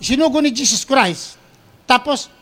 [0.01, 1.37] sinugo ni Jesus Christ.
[1.85, 2.33] Tapos,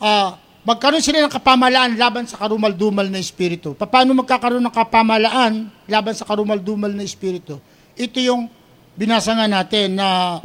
[0.00, 3.74] uh, magkaroon sila ng kapamalaan laban sa karumal-dumal na espiritu.
[3.76, 7.58] Paano magkakaroon ng kapamalaan laban sa karumal-dumal na espiritu?
[7.98, 8.48] Ito yung
[8.96, 10.38] binasa nga natin na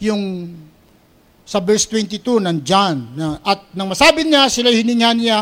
[0.00, 0.54] yung
[1.44, 2.96] sa verse 22 ng John.
[3.18, 5.38] Na, at nang masabi niya, sila hininga niya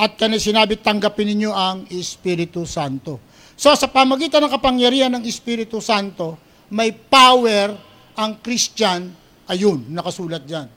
[0.00, 3.20] at kanya sinabi, tanggapin ninyo ang Espiritu Santo.
[3.52, 6.40] So sa pamagitan ng kapangyarihan ng Espiritu Santo,
[6.72, 7.76] may power
[8.16, 9.12] ang Christian,
[9.44, 10.72] ayun, nakasulat dyan.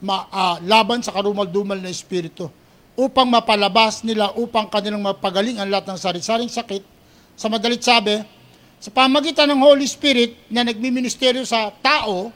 [0.00, 2.48] Ma, uh, laban sa karumal-dumal na Espiritu.
[2.96, 6.80] Upang mapalabas nila, upang kanilang mapagaling ang lahat ng sari-saring sakit.
[7.36, 8.24] Sa madalit sabi,
[8.80, 12.32] sa pamagitan ng Holy Spirit na nagmiministeryo sa tao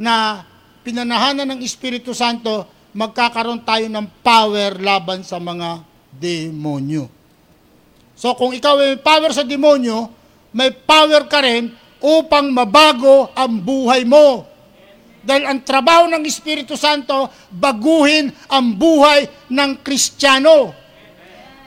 [0.00, 0.42] na
[0.80, 5.82] pinanahanan ng Espiritu Santo, magkakaroon tayo ng power laban sa mga
[6.14, 7.10] demonyo.
[8.14, 10.08] So kung ikaw ay power sa demonyo,
[10.54, 14.46] may power ka rin upang mabago ang buhay mo.
[15.24, 20.83] Dahil ang trabaho ng Espiritu Santo, baguhin ang buhay ng Kristiyano.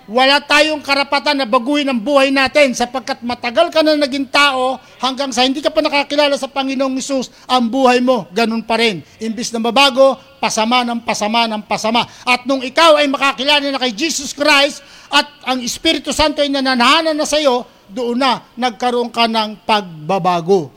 [0.07, 5.35] Wala tayong karapatan na baguhin ang buhay natin sapagkat matagal ka na naging tao hanggang
[5.35, 9.03] sa hindi ka pa nakakilala sa Panginoong Isus, ang buhay mo ganun pa rin.
[9.19, 12.07] Imbis na mabago, pasama ng pasama ng pasama.
[12.23, 14.79] At nung ikaw ay makakilala na kay Jesus Christ
[15.11, 20.71] at ang Espiritu Santo ay nananahanan na sa iyo, doon na nagkaroon ka ng pagbabago.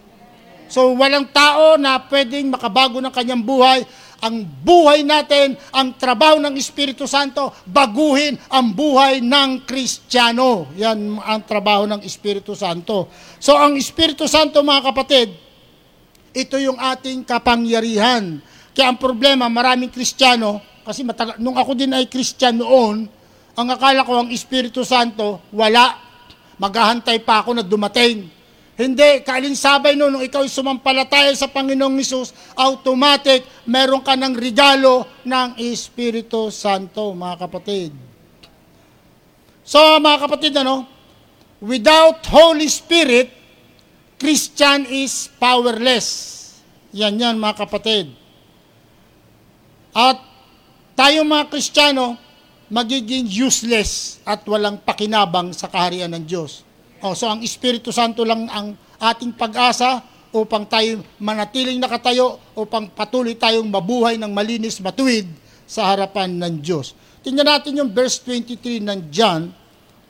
[0.70, 3.86] So walang tao na pwedeng makabago ng kanyang buhay
[4.20, 10.68] ang buhay natin, ang trabaho ng Espiritu Santo, baguhin ang buhay ng Kristiyano.
[10.76, 13.08] Yan ang trabaho ng Espiritu Santo.
[13.40, 15.32] So ang Espiritu Santo mga kapatid,
[16.36, 18.38] ito yung ating kapangyarihan.
[18.76, 22.96] Kaya ang problema, maraming Kristiyano, kasi matagal, nung ako din ay Kristiyano noon,
[23.58, 25.98] ang akala ko ang Espiritu Santo, wala.
[26.60, 28.39] Maghahantay pa ako na dumating
[28.80, 35.60] hindi, kaalinsabay no, nung ikaw sumampalataya sa Panginoong Isus, automatic, meron ka ng regalo ng
[35.60, 37.92] Espiritu Santo, mga kapatid.
[39.60, 40.88] So, mga kapatid, ano,
[41.60, 43.28] without Holy Spirit,
[44.16, 46.08] Christian is powerless.
[46.96, 48.16] Yan yan, mga kapatid.
[49.92, 50.24] At
[50.96, 52.16] tayong mga Kristiyano,
[52.72, 56.69] magiging useless at walang pakinabang sa kaharian ng Diyos.
[57.00, 63.34] Oh, so ang Espiritu Santo lang ang ating pag-asa upang tayo manatiling nakatayo, upang patuloy
[63.34, 65.26] tayong mabuhay ng malinis, matuwid
[65.64, 66.92] sa harapan ng Diyos.
[67.24, 69.48] Tingnan natin yung verse 23 ng John,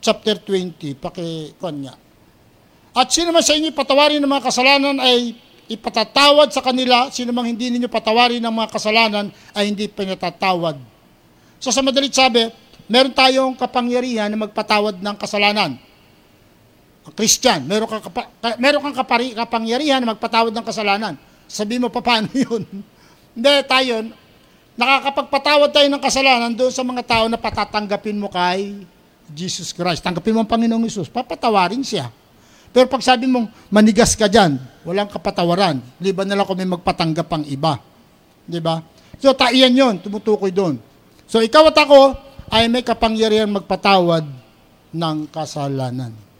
[0.03, 1.95] chapter 20, pakikuan niya.
[2.91, 5.31] At sino man sa inyo patawarin ng mga kasalanan ay
[5.71, 10.75] ipatatawad sa kanila, sino man hindi ninyo patawarin ng mga kasalanan ay hindi pinatatawad.
[11.55, 12.51] So sa madalit sabi,
[12.91, 15.79] meron tayong kapangyarihan na magpatawad ng kasalanan.
[17.17, 18.29] Christian, meron kang, kapa,
[18.61, 21.13] meron kang kapari, kapangyarihan magpatawad ng kasalanan.
[21.49, 22.61] Sabi mo, paano yun?
[23.33, 24.05] Hindi, tayo,
[24.77, 28.85] nakakapagpatawad tayo ng kasalanan doon sa mga tao na patatanggapin mo kay
[29.33, 30.05] Jesus Christ.
[30.05, 32.13] Tanggapin mo ang Panginoong Isus, papatawarin siya.
[32.71, 34.55] Pero pag sabi mong manigas ka dyan,
[34.87, 35.83] walang kapatawaran.
[35.99, 37.81] Liban na lang kung may magpatanggap ang iba.
[38.47, 38.79] Di ba?
[39.19, 40.79] So, taiyan yon tumutukoy doon.
[41.27, 42.15] So, ikaw at ako
[42.47, 44.23] ay may kapangyarihan magpatawad
[44.91, 46.30] ng kasalanan.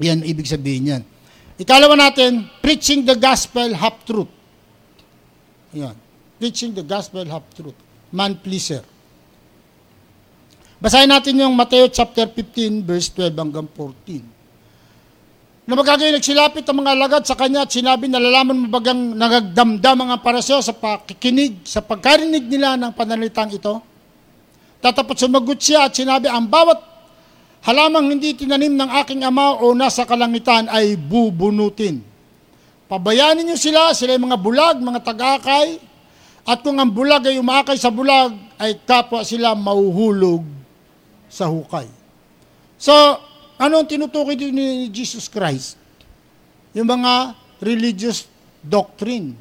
[0.00, 1.02] Yan ibig sabihin yan.
[1.56, 4.28] Ikalawa natin, preaching the gospel half truth.
[5.72, 5.96] Yan.
[6.36, 7.76] Preaching the gospel half truth.
[8.12, 8.84] Man pleaser.
[10.76, 14.36] Basahin natin yung Mateo chapter 15 verse 12 hanggang 14.
[15.66, 20.20] Na magkagayon nagsilapit ang mga alagad sa kanya at sinabi na lalaman mabagang nagagdamdam ang
[20.20, 23.82] parasyo sa pakikinig, sa pagkarinig nila ng panalitang ito.
[24.78, 26.95] Tatapos sumagot siya at sinabi, ang bawat
[27.66, 31.98] Halamang hindi tinanim ng aking ama o nasa kalangitan ay bubunutin.
[32.86, 35.82] Pabayaan niyo sila, sila ay mga bulag, mga tagakay,
[36.46, 40.46] at kung ang bulag ay umakay sa bulag, ay kapwa sila mauhulog
[41.26, 41.90] sa hukay.
[42.78, 42.94] So,
[43.58, 45.74] ano ang tinutukoy din ni Jesus Christ?
[46.70, 48.30] Yung mga religious
[48.62, 49.34] doctrine.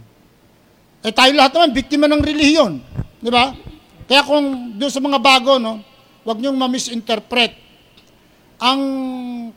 [1.06, 2.82] Eh tayo lahat naman, biktima ng relihiyon.
[3.22, 3.54] Di ba?
[4.10, 5.78] Kaya kung doon sa mga bago, no,
[6.26, 7.65] huwag niyong ma-misinterpret
[8.60, 8.82] ang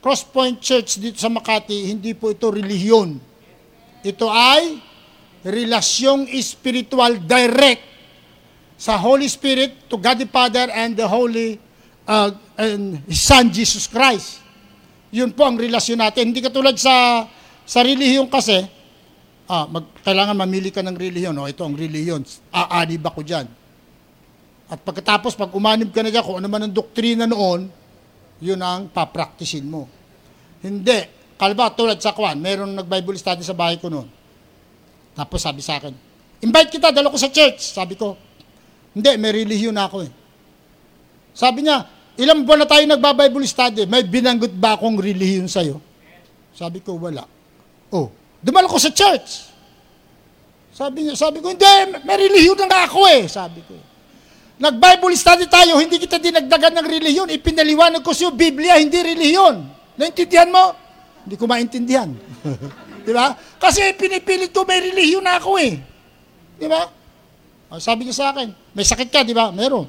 [0.02, 3.18] Crosspoint Church dito sa Makati, hindi po ito relihiyon.
[4.02, 4.78] Ito ay
[5.46, 7.82] relasyong espiritual direct
[8.78, 11.58] sa Holy Spirit to God the Father and the Holy
[12.06, 14.42] uh, and His Son Jesus Christ.
[15.10, 16.30] Yun po ang relasyon natin.
[16.30, 17.26] Hindi katulad sa
[17.68, 18.64] sa relihiyon kasi,
[19.44, 21.36] ah, mag, kailangan mamili ka ng relihiyon.
[21.36, 22.24] O, ito ang relihiyon.
[22.48, 23.44] Aanib ako dyan.
[24.68, 27.68] At pagkatapos, pag umanib ka na dyan, kung ano man ang doktrina noon,
[28.38, 29.90] yun ang papraktisin mo.
[30.62, 31.18] Hindi.
[31.38, 34.10] Kalba, tulad sa kwan, meron nag-Bible study sa bahay ko noon.
[35.14, 35.94] Tapos sabi sa akin,
[36.42, 37.62] invite kita, dala ko sa church.
[37.74, 38.18] Sabi ko,
[38.94, 40.10] hindi, may relihiyon ako eh.
[41.34, 41.86] Sabi niya,
[42.18, 45.78] ilang buwan na tayo nagba-Bible study, may binanggot ba akong relihiyon sa'yo?
[46.50, 47.22] Sabi ko, wala.
[47.94, 48.10] Oh,
[48.42, 49.46] dumalo ko sa church.
[50.74, 51.66] Sabi niya, sabi ko, hindi,
[52.02, 53.30] may relihiyon na ako eh.
[53.30, 53.78] Sabi ko.
[54.58, 57.30] Nag-Bible study tayo, hindi kita dinagdagan ng relihiyon.
[57.30, 59.54] Ipinaliwanag ko siyo, Biblia, hindi relihiyon.
[59.94, 60.74] Naintindihan mo?
[61.22, 62.10] Hindi ko maintindihan.
[63.06, 63.38] Di ba?
[63.62, 65.78] Kasi pinipilit ko may relihiyon na ako eh.
[66.58, 66.90] Di ba?
[67.70, 69.52] Oh, sabi niya sa akin, may sakit ka, di ba?
[69.52, 69.86] Meron.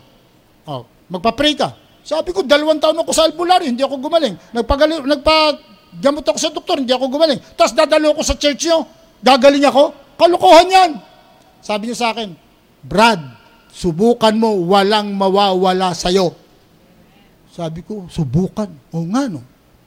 [0.67, 1.73] Oh, magpa-pray ka.
[2.03, 4.35] Sabi ko, dalawang taon ako sa albularyo, hindi ako gumaling.
[4.51, 7.39] Nagpagali, nagpa-gamot ako sa doktor, hindi ako gumaling.
[7.55, 8.83] Tapos dadalo ko sa church niyo,
[9.23, 9.95] gagaling ako.
[10.19, 10.91] Kalukuhan yan.
[11.63, 12.35] Sabi niya sa akin,
[12.83, 13.38] Brad,
[13.71, 16.33] subukan mo, walang mawawala sa'yo.
[17.49, 18.69] Sabi ko, subukan.
[18.93, 19.41] O nga no.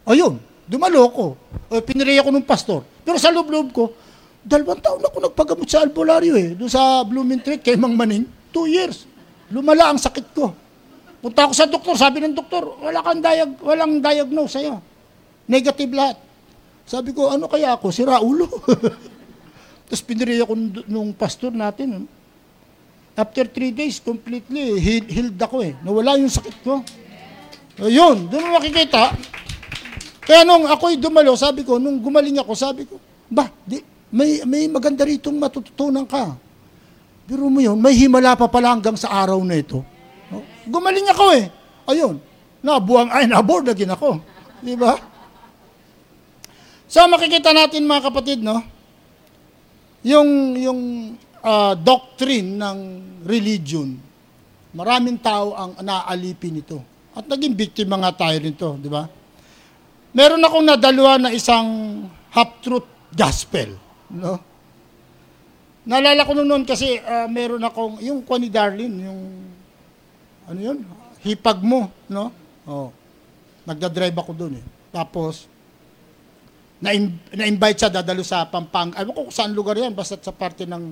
[0.07, 1.27] Ayun, dumalo ko.
[1.71, 2.83] O, piniri ako ng pastor.
[3.03, 3.95] Pero sa loob-loob ko,
[4.43, 6.59] dalawang taon ako nagpagamot sa albularyo eh.
[6.59, 8.27] Doon sa Blooming Street, kay Mang Maning.
[8.51, 9.07] Two years.
[9.49, 10.53] Lumala ang sakit ko.
[11.23, 14.83] Punta ako sa doktor, sabi ng doktor, wala kang diag, walang diagnose sa'yo.
[15.47, 16.19] Negative lahat.
[16.83, 17.95] Sabi ko, ano kaya ako?
[17.95, 18.51] Sira ulo.
[19.87, 22.11] Tapos piniri ako nung pastor natin.
[23.13, 25.77] After three days, completely healed, healed ako eh.
[25.85, 26.81] Nawala yung sakit ko.
[27.77, 29.13] Ayun, doon mo makikita.
[30.25, 32.97] Kaya nung ako'y dumalo, sabi ko, nung gumaling ako, sabi ko,
[33.29, 36.37] ba, di, may, may maganda ritong matututunan ka.
[37.29, 39.85] Pero mo yun, may himala pa pala hanggang sa araw na ito.
[40.33, 40.41] No?
[40.69, 41.45] Gumaling ako eh.
[41.89, 42.17] Ayun,
[42.65, 44.21] nabuang, ay, naboard na ako.
[44.63, 44.97] Di ba?
[46.89, 48.61] So, makikita natin mga kapatid, no?
[50.05, 50.81] Yung, yung
[51.43, 52.79] uh, doctrine ng
[53.27, 53.99] religion,
[54.73, 56.81] maraming tao ang naaalipin nito.
[57.13, 59.05] At naging biktima nga tayo nito, di ba?
[60.17, 61.69] Meron akong nadalwa na isang
[62.33, 63.77] half-truth gospel,
[64.09, 64.41] no?
[65.83, 69.21] Naalala ko noon kasi uh, meron akong, yung kwa ni yung,
[70.47, 70.79] ano yun,
[71.27, 72.31] hipag mo, no?
[72.63, 72.95] Oh,
[73.67, 74.65] nagda-drive ako doon eh.
[74.95, 75.51] Tapos,
[76.83, 78.99] na-invite siya dadalo sa Pampanga.
[78.99, 80.83] Ano ko kung saan lugar yan, basta sa parte ng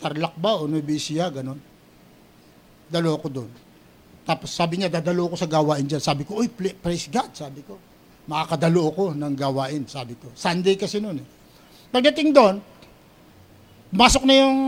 [0.00, 1.60] Tarlac ba o Nuevesia, ganun.
[2.88, 3.50] Dalo ko doon.
[4.24, 6.02] Tapos sabi niya, dadalo ko sa gawain dyan.
[6.02, 7.76] Sabi ko, uy, praise God, sabi ko.
[8.26, 10.32] Makakadalo ko ng gawain, sabi ko.
[10.32, 11.26] Sunday kasi noon eh.
[11.92, 12.64] Pagdating doon,
[13.92, 14.58] masok na yung,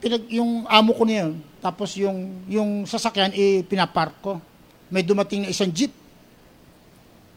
[0.00, 4.40] pinag, yung amo ko niya Tapos yung, yung sasakyan, eh, pinapark ko.
[4.88, 5.92] May dumating na isang jeep.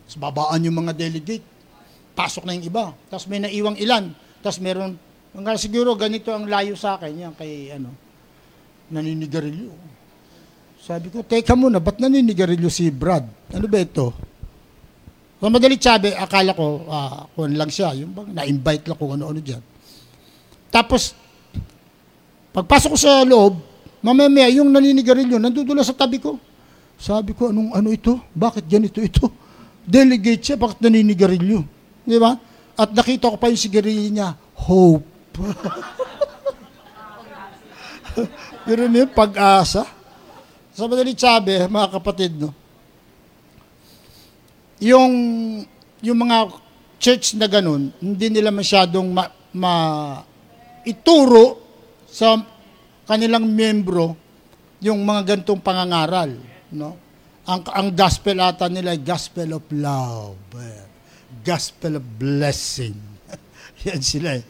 [0.07, 1.53] Tapos babaan yung mga delegate
[2.13, 2.93] pasok na yung iba.
[3.09, 4.13] Tapos may naiwang ilan.
[4.39, 4.97] Tapos meron,
[5.34, 7.89] mga siguro ganito ang layo sa akin, yan kay ano,
[8.93, 9.74] naninigarilyo.
[10.78, 13.26] Sabi ko, teka muna, ba't naninigarilyo si Brad?
[13.56, 14.13] Ano ba ito?
[15.39, 19.39] Kung madali sabi, akala ko, uh, kung lang siya, yung bang na-invite lang kung ano-ano
[19.41, 19.63] dyan.
[20.72, 21.15] Tapos,
[22.54, 23.58] pagpasok ko sa loob,
[24.04, 26.38] mamaya yung naninigarilyo, nandudula sa tabi ko.
[27.00, 28.19] Sabi ko, anong ano ito?
[28.36, 29.28] Bakit ganito ito?
[29.84, 31.60] Delegate siya, bakit naninigarilyo?
[32.06, 32.39] Di ba?
[32.76, 34.36] At nakita ko pa yung sigarilyo niya,
[34.67, 35.12] hope.
[38.65, 39.86] Pero niyo, pag-asa.
[40.74, 42.54] Sa madalit sabi, mga kapatid, no?
[44.84, 45.13] Yung,
[46.04, 46.50] yung mga
[47.00, 49.74] church na ganun, hindi nila masyadong ma, ma
[50.84, 51.62] ituro
[52.10, 52.36] sa
[53.08, 54.17] kanilang membro
[54.84, 56.36] yung mga gantong pangangaral,
[56.76, 57.00] no?
[57.43, 60.39] Ang ang gospel ata nila ay gospel of love.
[60.56, 60.93] Eh
[61.43, 62.96] gospel of blessing.
[63.86, 64.43] Yan sila eh.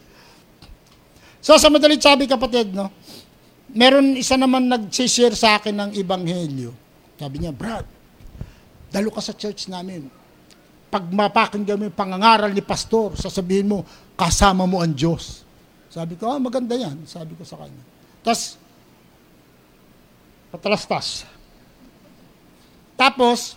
[1.44, 2.88] So sa madalit sabi kapatid, no,
[3.68, 6.72] meron isa naman nag-share sa akin ng ebanghelyo.
[7.20, 7.84] Sabi niya, Brad,
[8.88, 10.08] dalo ka sa church namin.
[10.88, 13.84] Pag mapakinggan mo yung pangangaral ni pastor, sasabihin mo,
[14.16, 15.44] kasama mo ang Diyos.
[15.92, 17.04] Sabi ko, ah, maganda yan.
[17.04, 17.82] Sabi ko sa kanya.
[18.24, 18.56] Tapos,
[20.48, 21.28] patalastas.
[22.96, 23.52] Tapos,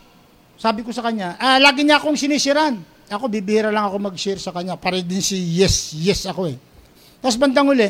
[0.59, 2.83] sabi ko sa kanya, ah, lagi niya akong sinisiran.
[3.07, 4.75] Ako, bibihira lang ako mag-share sa kanya.
[4.75, 6.66] Para din si yes, yes ako eh.
[7.21, 7.89] Tapos bandang uli,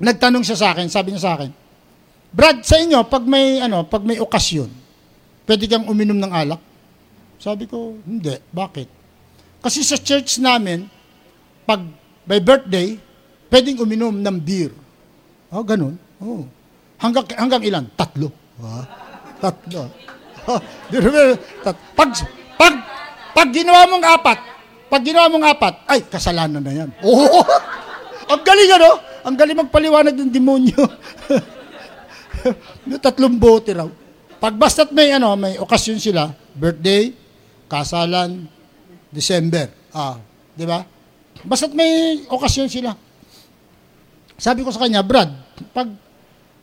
[0.00, 1.50] nagtanong siya sa akin, sabi niya sa akin,
[2.30, 4.70] Brad, sa inyo, pag may, ano, pag may okasyon,
[5.50, 6.62] pwede kang uminom ng alak?
[7.42, 8.38] Sabi ko, hindi.
[8.54, 8.88] Bakit?
[9.58, 10.86] Kasi sa church namin,
[11.66, 11.82] pag
[12.22, 12.94] by birthday,
[13.50, 14.70] pwedeng uminom ng beer.
[15.50, 15.98] Oh, ganun.
[16.22, 16.46] Oh.
[17.02, 17.84] Hanggang, hanggang ilan?
[17.98, 18.30] Tatlo.
[18.62, 18.86] Ah,
[19.42, 19.90] tatlo.
[20.46, 20.60] Oh,
[21.96, 22.10] pag,
[22.56, 22.74] pag,
[23.34, 24.38] pag ginawa mong apat,
[24.86, 26.90] pag ginawa mong apat, ay, kasalanan na yan.
[27.02, 27.42] Oo.
[28.30, 28.90] Ang galing ano?
[29.26, 30.80] Ang galing magpaliwanag ng demonyo.
[33.04, 33.88] tatlong bote raw.
[34.40, 37.12] Pag basta't may ano, may okasyon sila, birthday,
[37.68, 38.48] kasalan,
[39.12, 39.68] December.
[39.92, 40.16] Ah,
[40.56, 40.80] di ba?
[41.44, 42.96] Basta't may okasyon sila.
[44.40, 45.28] Sabi ko sa kanya, Brad,
[45.76, 45.92] pag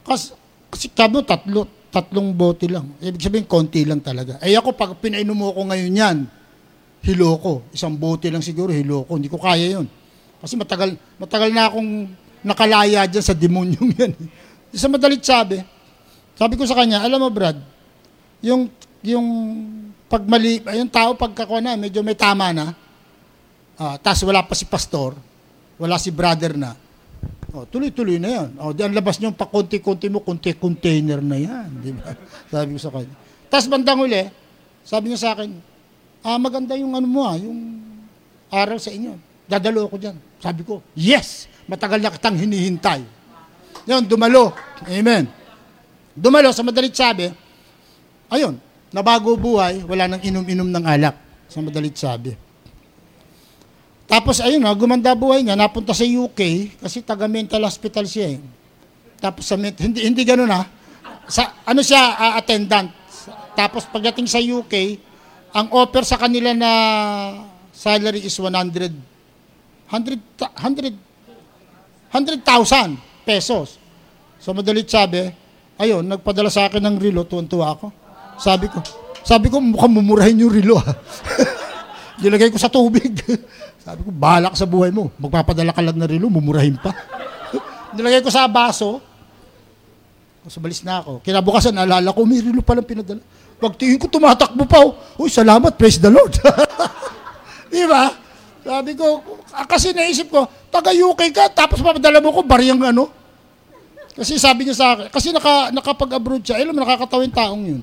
[0.01, 0.33] kas,
[0.73, 2.97] kasi kamo tatlo, tatlong bote lang.
[2.97, 4.41] Ibig sabihin, konti lang talaga.
[4.41, 6.17] Eh ako, pag pinainom mo ko ngayon yan,
[7.05, 7.69] hiloko.
[7.69, 9.13] Isang bote lang siguro, hiloko.
[9.13, 9.85] Hindi ko kaya yun.
[10.37, 11.91] Kasi matagal, matagal na akong
[12.45, 14.13] nakalaya dyan sa demonyong yan.
[14.75, 15.61] Sa madalit sabi,
[16.37, 17.57] sabi ko sa kanya, alam mo Brad,
[18.45, 18.69] yung,
[19.01, 19.27] yung
[20.05, 22.77] pagmali, yung tao pagkakuha na, medyo may tama na,
[23.81, 25.17] uh, tapos wala pa si pastor,
[25.81, 26.77] wala si brother na,
[27.57, 28.49] oh, tuloy-tuloy na yan.
[28.61, 31.69] Oh, di ang labas niyo pa konti-konti mo, konti container na yan.
[31.81, 32.13] Di ba?
[32.53, 33.15] Sabi ko sa kanya.
[33.47, 34.27] Tapos bandang uli,
[34.83, 35.51] sabi niya sa akin,
[36.23, 37.79] ah, maganda yung ano mo ah, yung
[38.51, 39.15] araw sa inyo.
[39.47, 40.19] Dadalo ako dyan.
[40.43, 41.47] Sabi ko, yes!
[41.67, 43.03] Matagal na kitang hinihintay.
[43.87, 44.51] Yun, dumalo.
[44.83, 45.27] Amen.
[46.11, 47.31] Dumalo, sa madalit sabi,
[48.27, 48.59] ayun,
[48.91, 51.15] nabago buhay, wala nang inom-inom ng alak.
[51.47, 52.35] Sa madalit sabi.
[54.07, 56.39] Tapos ayun gumanda buhay niya, napunta sa UK
[56.79, 58.39] kasi taga mental hospital siya eh.
[59.19, 60.63] Tapos sa hindi hindi ganoon na.
[61.27, 62.87] Sa ano siya uh, attendant.
[63.51, 64.95] Tapos pagdating sa UK,
[65.51, 66.71] ang offer sa kanila na
[67.75, 69.16] salary is 100 100 100
[69.87, 70.43] 100,000
[73.27, 73.79] pesos.
[74.37, 75.31] So madalit sabi,
[75.79, 77.91] ayun, nagpadala sa akin ng relo, tuwan-tuwa ako.
[78.37, 78.79] Sabi ko,
[79.27, 80.79] sabi ko, mukhang mumurahin yung relo.
[80.79, 80.95] Ah.
[82.23, 83.13] Nilagay ko sa tubig.
[83.87, 85.13] Sabi ko, balak sa buhay mo.
[85.15, 86.91] Magpapadala ka lang na relo, mumurahin pa.
[87.95, 88.99] Nilagay ko sa baso.
[90.47, 91.19] So, balis na ako.
[91.23, 93.19] Kinabukasan, naalala ko, may relo palang pinadala.
[93.59, 94.79] Pagtingin ko, tumatakbo pa.
[94.79, 95.23] Oh.
[95.23, 96.35] Uy, salamat, praise the Lord.
[97.71, 98.11] Di ba?
[98.63, 99.23] Sabi ko,
[99.67, 103.07] kasi naisip ko, taga UK ka, tapos papadala mo ko, bariyang ano.
[104.17, 107.81] Kasi sabi niya sa akin, kasi naka, nakapag-abroad siya, alam mo, nakakatawin taong yun.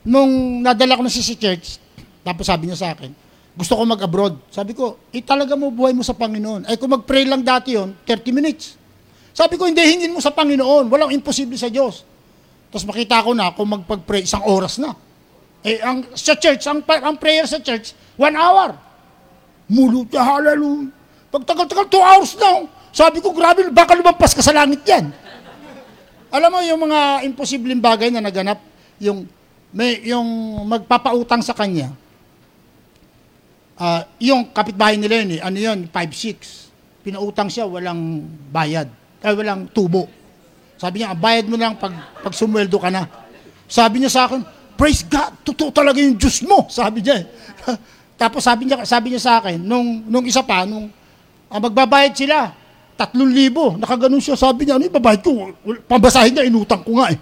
[0.00, 1.76] Nung nadala ko na siya si church,
[2.24, 3.12] tapos sabi niya sa akin,
[3.52, 4.40] gusto ko mag-abroad.
[4.48, 6.64] Sabi ko, eh talaga mo buhay mo sa Panginoon.
[6.64, 8.80] Ay kung mag-pray lang dati yon 30 minutes.
[9.36, 10.88] Sabi ko, hindi, hingin mo sa Panginoon.
[10.88, 12.02] Walang imposible sa Diyos.
[12.72, 14.96] Tapos makita ko na, kung magpag-pray, isang oras na.
[15.60, 18.72] Eh, ang, sa church, ang, ang prayer sa church, one hour.
[19.70, 20.90] Mulut na hallelujah.
[21.30, 22.66] Pagtagal-tagal, two hours na.
[22.90, 25.14] Sabi ko, grabe, baka lumampas ka sa langit yan.
[26.34, 28.58] Alam mo, yung mga imposibleng bagay na naganap,
[28.98, 29.30] yung,
[29.70, 30.26] may, yung
[30.66, 31.94] magpapautang sa kanya,
[33.78, 37.06] uh, yung kapitbahay nila yun, eh, ano yun, 5-6.
[37.06, 38.90] Pinautang siya, walang bayad.
[39.22, 40.10] Ay, walang tubo.
[40.82, 43.06] Sabi niya, bayad mo lang pag, pag sumweldo ka na.
[43.70, 44.42] Sabi niya sa akin,
[44.74, 46.66] praise God, totoo talaga yung Diyos mo.
[46.66, 47.22] Sabi niya.
[47.22, 47.26] Eh.
[48.20, 50.92] Tapos sabi niya, sabi niya sa akin, nung, nung isa pa, nung
[51.48, 52.52] uh, magbabayad sila,
[52.92, 55.32] tatlong libo, nakaganon siya, sabi niya, ano yung babayad ko?
[55.88, 57.18] Pambasahin niya, inutang ko nga eh.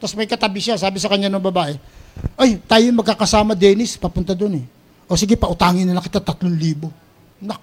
[0.00, 1.76] Tapos may katabi siya, sabi sa kanya ng babae,
[2.40, 4.66] ay, tayo magkakasama, Dennis, papunta doon eh.
[5.04, 6.88] O sige, pautangin na lang kita tatlong libo.
[7.44, 7.60] Nak,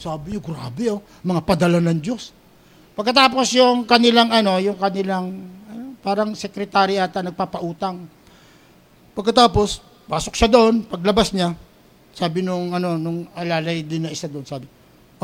[0.00, 2.32] sabi niyo, grabe oh, mga padala ng Diyos.
[2.96, 5.36] Pagkatapos yung kanilang ano, yung kanilang
[5.68, 8.08] ano, parang sekretary ata nagpapautang.
[9.12, 11.52] Pagkatapos, pasok siya doon, paglabas niya,
[12.12, 14.68] sabi nung ano, nung alalay din na isa doon, sabi,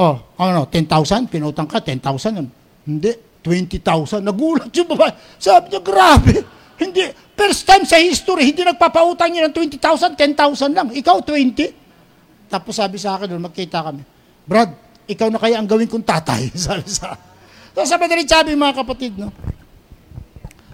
[0.01, 2.49] oh, ano, 10,000, pinutang ka, 10,000 yun.
[2.89, 3.13] Hindi,
[3.45, 4.25] 20,000.
[4.25, 5.13] Nagulat yung babae.
[5.37, 6.35] Sabi niya, grabe.
[6.79, 10.89] Hindi, first time sa history, hindi nagpapautang niya ng 20,000, 10,000 lang.
[10.95, 12.49] Ikaw, 20.
[12.49, 14.03] Tapos sabi sa akin doon, magkita kami,
[14.49, 14.73] Brad,
[15.05, 16.49] ikaw na kaya ang gawin kong tatay.
[16.57, 17.17] sabi sa
[17.77, 19.31] So sabi na rin sabi mga kapatid, no?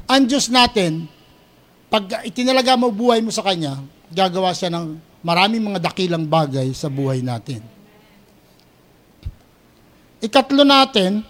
[0.09, 1.05] Ang Diyos natin,
[1.93, 3.77] pag itinalaga mo buhay mo sa Kanya,
[4.09, 7.65] gagawa siya ng maraming mga dakilang bagay sa buhay natin.
[10.21, 11.25] Ikatlo natin,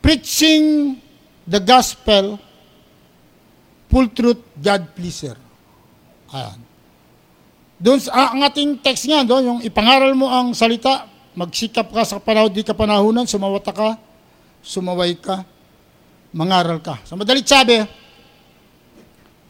[0.00, 0.96] preaching
[1.44, 2.40] the gospel
[3.92, 5.36] full truth, God pleaser.
[6.32, 6.58] Ayan.
[7.76, 11.04] Doon sa, ang ating text nga doon, yung ipangaral mo ang salita,
[11.36, 14.00] magsikap ka sa panahon, di ka panahunan, sumawata ka,
[14.64, 15.44] sumaway ka,
[16.32, 16.96] mangaral ka.
[17.04, 17.84] Sa so, madalit sabi,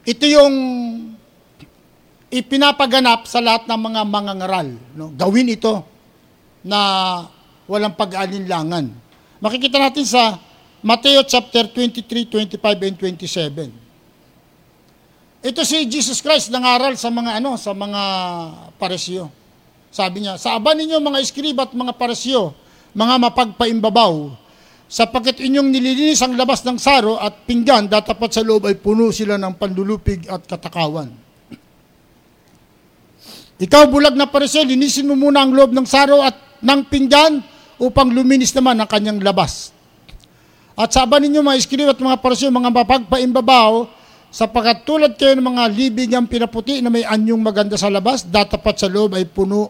[0.03, 0.55] ito yung
[2.33, 4.73] ipinapaganap sa lahat ng mga mangangaral.
[4.97, 5.13] No?
[5.13, 5.85] Gawin ito
[6.65, 6.81] na
[7.69, 8.89] walang pag-alinlangan.
[9.37, 10.41] Makikita natin sa
[10.81, 13.69] Mateo chapter 23, 25, and 27.
[15.43, 18.03] Ito si Jesus Christ nangaral sa mga ano, sa mga
[18.81, 19.29] paresyo.
[19.93, 22.57] Sabi niya, sa aba ninyo mga iskriba at mga paresyo,
[22.97, 24.33] mga mapagpaimbabaw,
[24.89, 29.37] sapagkat inyong nililinis ang labas ng saro at pinggan, datapat sa loob ay puno sila
[29.37, 31.22] ng pandulupig at katakawan.
[33.61, 37.43] Ikaw bulag na paresyo, linisin mo muna ang loob ng saro at ng pinggan
[37.77, 39.75] upang luminis naman ang kanyang labas.
[40.73, 44.01] At sa aba ninyo mga iskriba at mga paresyo, mga mapagpaimbabaw,
[44.33, 48.81] Sapagat tulad kayo ng mga libig ang pinaputi na may anyong maganda sa labas, datapat
[48.81, 49.69] sa loob ay puno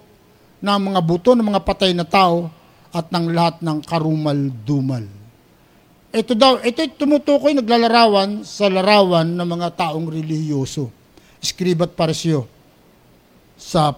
[0.62, 2.46] ng mga buto ng mga patay na tao
[2.94, 5.02] at ng lahat ng karumal-dumal.
[6.14, 10.94] Ito daw, ito tumutukoy naglalarawan sa larawan ng mga taong relihiyoso.
[11.42, 12.46] Skribat paresyo.
[13.62, 13.94] Sa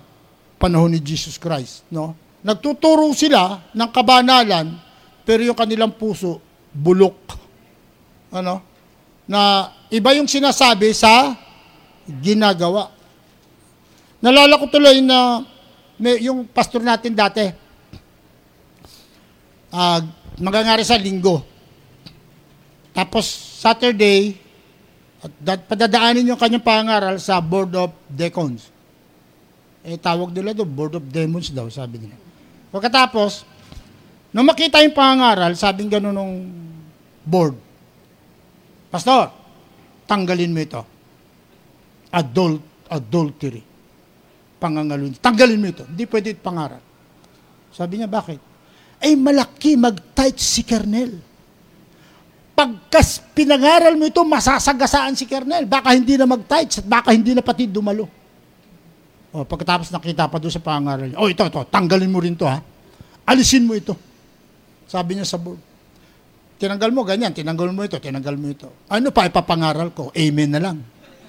[0.60, 2.12] panahon ni Jesus Christ, no?
[2.44, 4.76] Nagtuturo sila ng kabanalan,
[5.24, 6.36] pero yung kanilang puso
[6.68, 7.16] bulok.
[8.28, 8.60] Ano?
[9.24, 11.32] Na iba yung sinasabi sa
[12.04, 12.92] ginagawa.
[14.20, 15.40] Nalala ko tuloy na
[15.96, 17.48] may, yung pastor natin dati,
[19.72, 20.00] uh,
[20.36, 21.40] magangari sa linggo.
[22.92, 23.24] Tapos
[23.64, 24.36] Saturday,
[25.24, 28.73] at padadaanin yung kanyang pangaral sa Board of Deacons.
[29.84, 32.16] Eh, tawag nila doon, Board of Demons daw, sabi nila.
[32.72, 33.44] Pagkatapos,
[34.32, 36.34] nung makita yung pangaral, sabing gano'n nung
[37.22, 37.60] board,
[38.88, 39.28] Pastor,
[40.06, 40.82] tanggalin mo ito.
[42.14, 43.58] Adult, adultery.
[44.62, 45.18] Pangangaluin.
[45.18, 45.82] Tanggalin mo ito.
[45.82, 46.78] Hindi pwede pangaral.
[47.74, 48.38] Sabi niya, bakit?
[49.02, 51.34] Ay malaki mag-tight si Kernel
[52.54, 55.66] pagkas pinangaral mo ito, masasagasaan si Kernel.
[55.66, 58.06] Baka hindi na mag-tights at baka hindi na pati dumalo.
[59.34, 62.46] O, pagkatapos nakita pa doon sa pangaral niya, oh ito, ito, tanggalin mo rin to
[62.46, 62.62] ha.
[63.26, 63.98] Alisin mo ito.
[64.86, 65.58] Sabi niya sa board.
[66.54, 68.70] Tinanggal mo, ganyan, tinanggal mo ito, tinanggal mo ito.
[68.86, 70.14] Ano pa ipapangaral ko?
[70.14, 70.78] Amen na lang.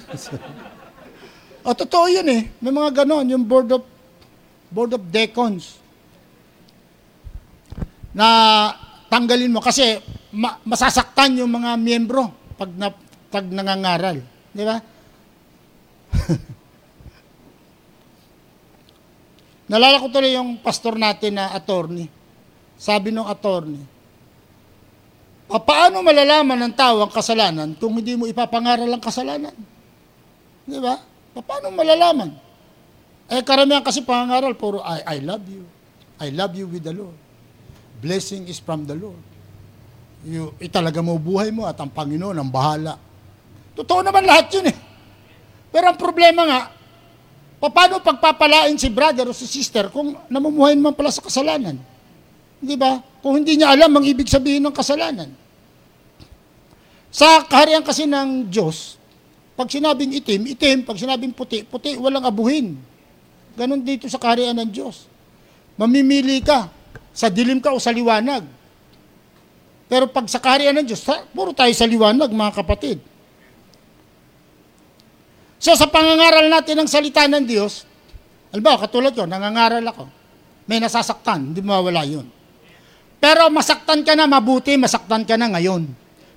[1.66, 2.46] o, totoo yun eh.
[2.62, 3.82] May mga ganon, yung board of,
[4.70, 5.82] board of deacons.
[8.14, 8.70] Na
[9.10, 9.98] tanggalin mo kasi
[10.30, 12.94] ma- masasaktan yung mga miyembro pag, na,
[13.34, 14.22] pag nangangaral.
[14.54, 14.78] Di ba?
[19.66, 22.10] Nalala ko tuloy yung pastor natin na attorney.
[22.78, 23.82] Sabi ng attorney,
[25.48, 29.56] paano malalaman ng tao ang kasalanan kung hindi mo ipapangaral ang kasalanan?
[30.66, 31.02] Di ba?
[31.36, 32.30] Paano malalaman?
[33.26, 35.66] Eh, karamihan kasi pangaral, puro, I, I love you.
[36.22, 37.18] I love you with the Lord.
[38.00, 39.36] Blessing is from the Lord
[40.26, 42.98] you, italaga mo buhay mo at ang Panginoon ang bahala.
[43.78, 44.78] Totoo naman lahat yun eh.
[45.70, 46.60] Pero ang problema nga,
[47.60, 51.80] paano pagpapalain si brother o si sister kung namumuhay naman pala sa kasalanan?
[52.60, 53.00] Di ba?
[53.24, 55.30] Kung hindi niya alam ang ibig sabihin ng kasalanan.
[57.16, 59.00] Sa kaharian kasi ng Diyos,
[59.56, 60.78] pag sinabing itim, itim.
[60.84, 61.96] Pag sinabing puti, puti.
[61.96, 62.76] Walang abuhin.
[63.56, 65.08] Ganon dito sa kaharian ng Diyos.
[65.80, 66.68] Mamimili ka.
[67.16, 68.44] Sa dilim ka o sa liwanag.
[69.88, 73.00] Pero pag sa kaharian ng Diyos, puro tayo sa liwanag, mga kapatid.
[75.60, 77.88] So sa pangangaral natin ng salita ng Diyos,
[78.52, 80.06] alba, katulad yun, nangangaral ako.
[80.66, 82.26] May nasasaktan, hindi mawala yun.
[83.22, 85.88] Pero masaktan ka na, mabuti, masaktan ka na ngayon.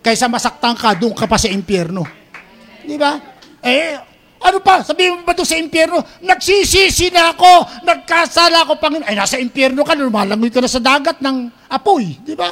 [0.00, 2.06] Kaysa masaktan ka, doon ka pa sa impyerno.
[2.86, 3.18] Di ba?
[3.60, 3.98] Eh,
[4.38, 4.80] ano pa?
[4.86, 6.00] Sabihin mo ba doon sa impyerno?
[6.22, 9.08] Nagsisisi na ako, nagkasala ako, Panginoon.
[9.08, 12.16] Ay, nasa impyerno ka, lumalangoy ka na sa dagat ng apoy.
[12.22, 12.48] Di ba?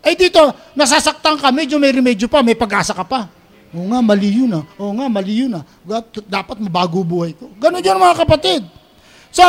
[0.00, 0.40] Ay dito,
[0.72, 3.28] nasasaktan ka, medyo may remedyo pa, may pag-asa ka pa.
[3.70, 4.64] Oo nga, mali yun ah.
[4.82, 5.64] Oo nga, mali yun ah.
[6.26, 7.50] Dapat mabago buhay ko.
[7.58, 8.66] Ganon yun mga kapatid.
[9.30, 9.46] So,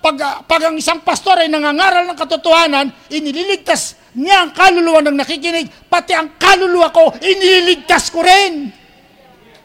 [0.00, 0.16] pag,
[0.48, 6.16] pag ang isang pastor ay nangangaral ng katotohanan, inililigtas niya ang kaluluwa ng nakikinig, pati
[6.16, 8.72] ang kaluluwa ko, inililigtas ko rin.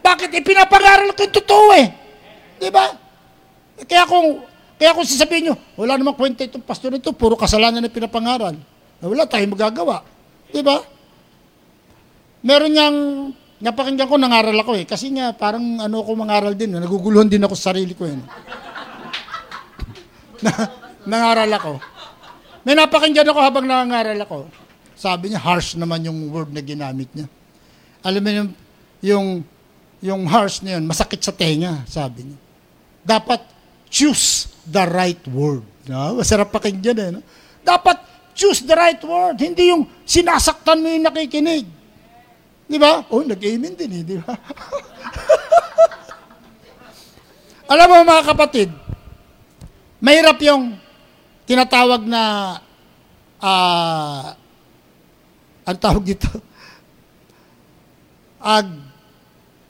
[0.03, 0.35] Bakit?
[0.35, 1.87] Ipinapangaral ko yung totoo eh.
[2.59, 2.91] Di ba?
[3.87, 4.43] Kaya kung,
[4.75, 8.59] kaya kung sasabihin nyo, wala namang kwenta itong pastor nito, puro kasalanan na pinapangaral.
[8.99, 10.03] Wala tayong magagawa.
[10.51, 10.83] Di ba?
[12.43, 12.97] Meron niyang,
[13.63, 14.83] napakinggan ko, nangaral ako eh.
[14.83, 16.75] Kasi nga, parang ano ako mangaral din.
[16.75, 18.19] Naguguluhan din ako sa sarili ko eh.
[20.43, 20.51] na,
[21.07, 21.71] nangaral ako.
[22.67, 24.51] May napakinggan ako habang nangaral ako.
[24.99, 27.31] Sabi niya, harsh naman yung word na ginamit niya.
[28.03, 28.49] Alam mo yung,
[28.99, 29.27] yung,
[30.03, 32.39] yung harsh na yun, masakit sa tenga, sabi niya.
[33.03, 33.39] Dapat
[33.87, 35.63] choose the right word.
[35.87, 36.19] No?
[36.19, 37.09] Masarap pakinggan eh.
[37.15, 37.21] No?
[37.63, 37.99] Dapat
[38.35, 39.39] choose the right word.
[39.39, 41.82] Hindi yung sinasaktan mo yung nakikinig.
[42.67, 43.03] Di ba?
[43.11, 44.33] Oh, nag-amen din eh, di ba?
[47.73, 48.69] Alam mo mga kapatid,
[50.03, 50.77] mahirap yung
[51.47, 52.55] tinatawag na
[53.39, 54.35] uh,
[55.63, 56.27] ang tawag dito
[58.43, 58.67] ag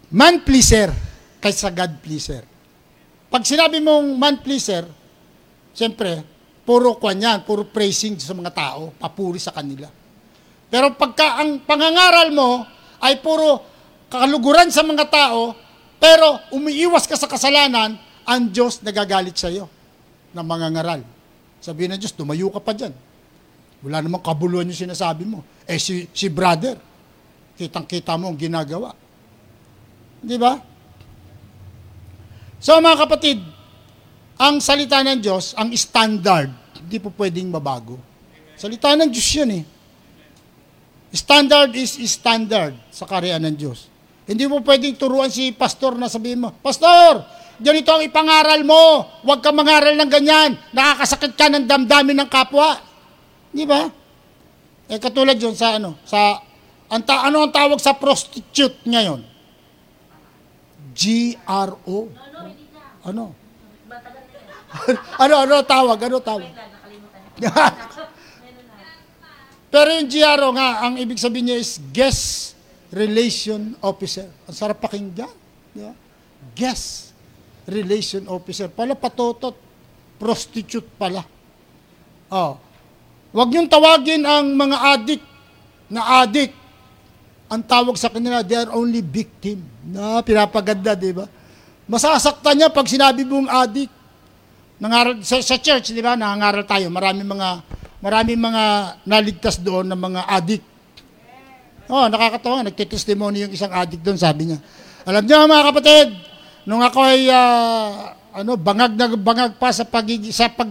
[0.10, 0.90] man pleaser
[1.38, 2.44] kaysa God pleaser.
[3.30, 4.86] Pag sinabi mong man pleaser,
[5.74, 6.34] siyempre,
[6.64, 9.92] Puro kwan yan, puro praising sa mga tao, papuri sa kanila.
[10.72, 12.64] Pero pagka ang pangangaral mo
[13.04, 13.60] ay puro
[14.08, 15.52] kaluguran sa mga tao,
[16.00, 19.68] pero umiiwas ka sa kasalanan, ang Diyos nagagalit sa iyo
[20.32, 21.02] ng mga ngaral.
[21.60, 22.96] Sabihin ng Diyos, tumayo ka pa dyan.
[23.84, 25.44] Wala namang kabuluhan yung sinasabi mo.
[25.68, 26.80] Eh si, si brother,
[27.60, 28.96] kitang-kita mo ang ginagawa.
[30.24, 30.56] Di ba?
[32.64, 33.44] So mga kapatid,
[34.40, 36.48] ang salita ng Diyos, ang standard,
[36.80, 38.00] hindi po pwedeng mabago.
[38.56, 39.64] Salita ng Diyos yan eh.
[41.14, 43.86] Standard is standard sa karyaan ng Diyos.
[44.26, 47.22] Hindi mo pwedeng turuan si pastor na sabihin mo, Pastor,
[47.62, 49.06] ganito ang ipangaral mo.
[49.22, 50.58] Huwag ka mangaral ng ganyan.
[50.74, 52.82] Nakakasakit ka ng damdamin ng kapwa.
[53.54, 53.86] Di ba?
[54.90, 56.42] Eh katulad yun sa ano, sa
[56.90, 59.22] ang ta- ano ang tawag sa prostitute ngayon?
[60.98, 62.00] GRO.
[63.04, 63.36] Ano?
[65.20, 66.00] ano ano tawag?
[66.08, 66.48] Ano tawag?
[69.74, 72.54] Pero yung GRO nga, ang ibig sabihin niya is guest
[72.94, 74.30] relation officer.
[74.46, 75.34] Ang sarap pakinggan.
[75.74, 75.98] Di ba?
[76.54, 77.10] Guest
[77.66, 78.70] relation officer.
[78.70, 79.58] Pala patotot.
[80.22, 81.26] Prostitute pala.
[82.30, 82.62] Oh.
[83.34, 85.22] Huwag niyong tawagin ang mga adik
[85.90, 86.54] na adik.
[87.50, 89.58] Ang tawag sa kanila, they are only victim.
[89.90, 91.26] Na pinapaganda, di ba?
[91.90, 93.90] Masasaktan niya pag sinabi mong adik.
[94.78, 96.94] Nangaral, sa, sa church, di ba, nangangaral tayo.
[96.94, 97.50] Maraming mga
[98.04, 98.64] maraming mga
[99.08, 100.64] naligtas doon ng mga adik.
[101.88, 104.60] Oh, nakakatawa, nagtitestimony yung isang adik doon, sabi niya.
[105.08, 106.08] Alam niyo mga kapatid,
[106.68, 108.12] nung ako ay uh,
[108.44, 110.68] ano, bangag na bangag pa sa pagig sa pag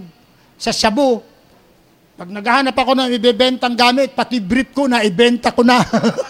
[0.61, 1.25] sa shabu,
[2.21, 5.81] pag naghahanap ako ng ibebentang gamit, pati brief ko na, ibenta ko na.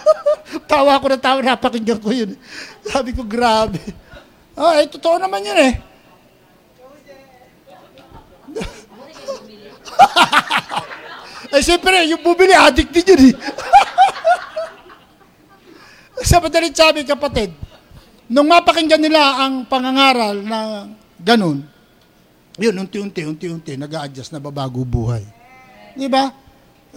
[0.71, 2.39] tawa ko na tawa, napakinggan ko yun.
[2.87, 3.83] Sabi ko, grabe.
[4.55, 5.92] Ah, eh, totoo naman yun eh.
[11.55, 13.35] Eh, siyempre, yung bumili, addict din yun eh.
[16.29, 17.53] sa madalit sabi, kapatid,
[18.31, 20.89] nung mapakinggan nila ang pangangaral na
[21.21, 21.67] ganun,
[22.61, 25.25] yun, unti-unti, unti-unti, nag-a-adjust na babago buhay.
[25.97, 26.29] Di ba?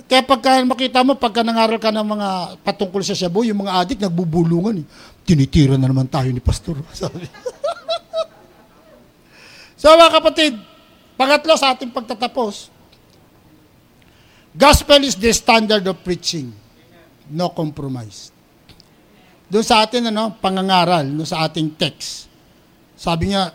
[0.04, 2.30] Kaya pagka makita mo, pagka nangaral ka ng mga
[2.68, 4.84] patungkol sa Shabu, yung mga adik nagbubulungan.
[4.84, 4.86] Eh.
[5.24, 6.76] Tinitira na naman tayo ni Pastor.
[6.92, 7.24] Sabi.
[9.80, 10.54] so mga kapatid,
[11.16, 12.75] pangatlo sa ating pagtatapos,
[14.56, 16.56] Gospel is the standard of preaching.
[17.28, 18.32] No compromise.
[19.52, 22.32] Doon sa atin, ano, pangangaral, no, sa ating text.
[22.96, 23.52] Sabi niya,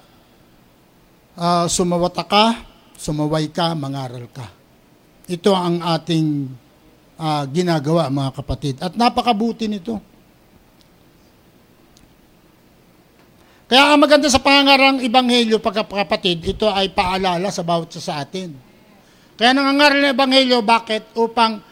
[1.40, 2.68] uh, sumawata ka,
[3.00, 4.44] sumaway ka, mangaral ka.
[5.24, 6.52] Ito ang ating
[7.16, 8.74] uh, ginagawa, mga kapatid.
[8.84, 9.96] At napakabuti nito.
[13.72, 18.69] Kaya ang maganda sa pangangarang ibanghelyo, pagkapatid, ito ay paalala sa bawat sa atin
[19.40, 21.16] kaya nangangaral ng Ebanghelyo, bakit?
[21.16, 21.64] Upang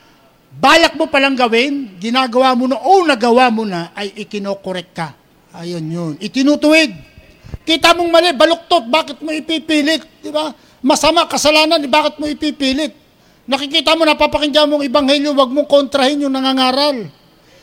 [0.56, 5.12] balak mo palang gawin, ginagawa mo na o nagawa mo na, ay ikinokorek ka.
[5.52, 6.12] Ayun yun.
[6.16, 6.96] Itinutuwid.
[7.68, 10.00] Kita mong mali, baluktot, bakit mo ipipilit?
[10.24, 10.48] Di ba?
[10.80, 12.96] Masama, kasalanan, bakit mo ipipilit?
[13.44, 17.04] Nakikita mo, napapakinggan mong Ebanghelyo, wag mong kontrahin yung nangangaral.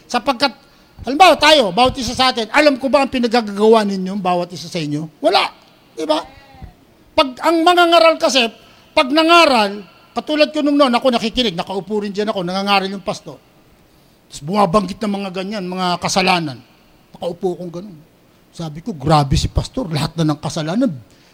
[0.05, 0.53] Sapagkat,
[1.01, 4.77] halimbawa tayo, bawat isa sa atin, alam ko ba ang pinagagagawa ninyo, bawat isa sa
[4.77, 5.17] inyo?
[5.17, 5.49] Wala.
[5.97, 6.21] Di ba?
[7.17, 8.45] Pag ang mangangaral kasi,
[8.93, 13.35] pag nangaral, Katulad ko nung noon, ako nakikinig, nakaupo rin dyan ako, nangangaral yung pasto.
[14.31, 16.57] Tapos bumabanggit ng mga ganyan, mga kasalanan.
[17.11, 17.97] Nakaupo akong ganun.
[18.55, 20.87] Sabi ko, grabe si pastor, lahat na ng kasalanan,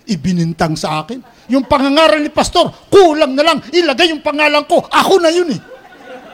[0.09, 1.21] ibinintang sa akin.
[1.53, 5.61] Yung pangangaral ni pastor, kulang na lang, ilagay yung pangalan ko, ako na yun eh.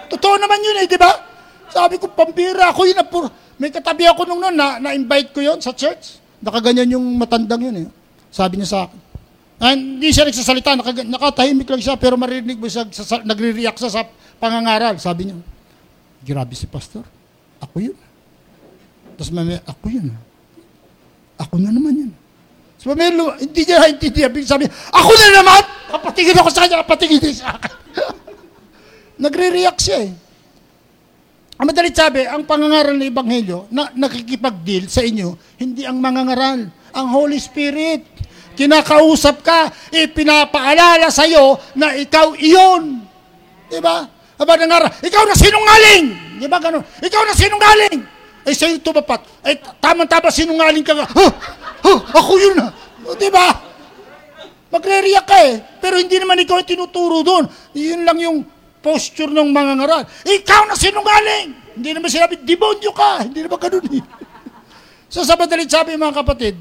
[0.08, 1.12] Totoo naman yun eh, di ba?
[1.68, 2.96] Sabi ko, pambira, ako yun.
[2.96, 3.28] Apur.
[3.60, 6.24] May katabi ako nung noon, na, na-invite ko yon sa church.
[6.40, 7.88] Nakaganyan yung matandang yun eh.
[8.32, 8.96] Sabi niya sa akin,
[9.58, 12.86] Ah, hindi siya nagsasalita, naka, nakatahimik lang siya, pero marinig mo siya,
[13.26, 14.02] nagre-react siya sa
[14.38, 15.02] pangangaral.
[15.02, 15.38] Sabi niya,
[16.22, 17.02] grabe si pastor,
[17.58, 17.98] ako yun.
[19.18, 20.14] Tapos may, ako yun.
[21.42, 22.12] Ako na naman yun.
[22.78, 25.62] So may, hindi niya naintindihan, sabi, ako na naman!
[25.90, 27.74] Kapatingin ako sa kanya, kapatingin din sa akin.
[29.26, 30.12] nagre-react siya eh.
[31.58, 37.08] Ang madalit sabi, ang pangangaral ng Ebanghelyo, na nakikipag-deal sa inyo, hindi ang mangangaral, ang
[37.10, 38.06] Holy Spirit
[38.58, 43.06] kinakausap ka, ipinapaalala sa iyo na ikaw iyon.
[43.70, 44.10] Di ba?
[44.38, 46.06] Aba nangara, ikaw na sinungaling!
[46.42, 46.82] Di ba ganun?
[46.82, 48.00] Ikaw na sinungaling!
[48.48, 49.22] Ay sa'yo tumapat.
[49.44, 50.94] Ay tama-tama sinungaling ka.
[50.94, 51.34] Huh,
[51.84, 52.72] huh, ako yun na.
[53.20, 53.52] Di ba?
[54.72, 55.60] Magre-react ka eh.
[55.84, 57.44] Pero hindi naman ikaw yung tinuturo doon.
[57.76, 58.38] Yun lang yung
[58.80, 60.04] posture ng mga ngaral.
[60.24, 61.50] Ikaw na sinungaling!
[61.76, 63.28] Hindi naman sinabi, demonyo ka!
[63.28, 64.04] Hindi naman ganun eh.
[65.14, 66.56] so sa madalit sabi mga kapatid,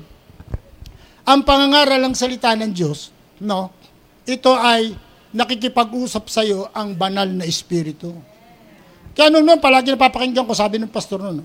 [1.27, 3.11] ang pangangaral ng salita ng Diyos,
[3.43, 3.75] no,
[4.23, 4.95] ito ay
[5.35, 8.15] nakikipag-usap sa iyo ang banal na espiritu.
[9.13, 11.43] Kaya nung noon, palagi napapakinggan ko, sabi ng pastor noon,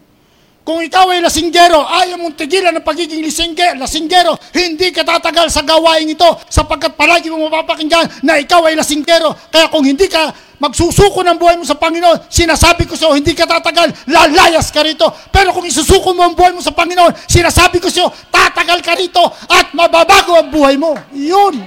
[0.62, 5.66] kung ikaw ay lasinggero, ayaw mong tigilan ng pagiging lasingge, lasinggero, hindi ka tatagal sa
[5.66, 9.34] gawain ito sapagkat palagi mo mapapakinggan na ikaw ay lasinggero.
[9.50, 10.30] Kaya kung hindi ka
[10.62, 14.86] magsusuko ng buhay mo sa Panginoon, sinasabi ko sa iyo, hindi ka tatagal, lalayas ka
[14.86, 15.10] rito.
[15.34, 18.94] Pero kung isusuko mo ang buhay mo sa Panginoon, sinasabi ko sa iyo, tatagal ka
[18.94, 20.94] rito at mababago ang buhay mo.
[21.10, 21.58] Yun.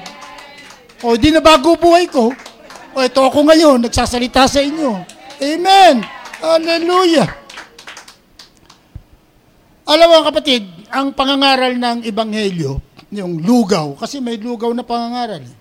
[1.03, 2.31] O, di na bago buhay ko.
[2.95, 5.03] O, ito ako ngayon, nagsasalita sa inyo.
[5.43, 6.07] Amen.
[6.39, 7.44] Hallelujah.
[9.85, 12.81] Alam mo kapatid, ang pangangaral ng Ebanghelyo,
[13.13, 13.93] yung lugaw.
[14.01, 15.45] Kasi may lugaw na pangangaral.
[15.45, 15.57] Eh.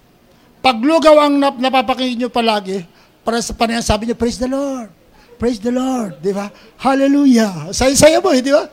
[0.63, 2.87] Pag lugaw ang nap- napapakinggan nyo palagi,
[3.23, 4.87] para sa panayan, sabi niyo, praise the Lord.
[5.35, 6.23] Praise the Lord.
[6.23, 6.47] Di ba?
[6.79, 7.71] Hallelujah.
[7.75, 8.63] Saya-saya mo, eh, di ba?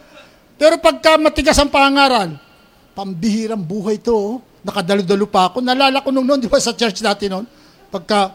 [0.55, 2.39] Pero pagka matigas ang pangangaral,
[2.95, 4.35] pambihirang buhay to, oh.
[4.63, 5.63] nakadalo-dalo pa ako.
[5.67, 7.47] Nalala ko nung noon, di ba, sa church natin noon,
[7.91, 8.35] pagka,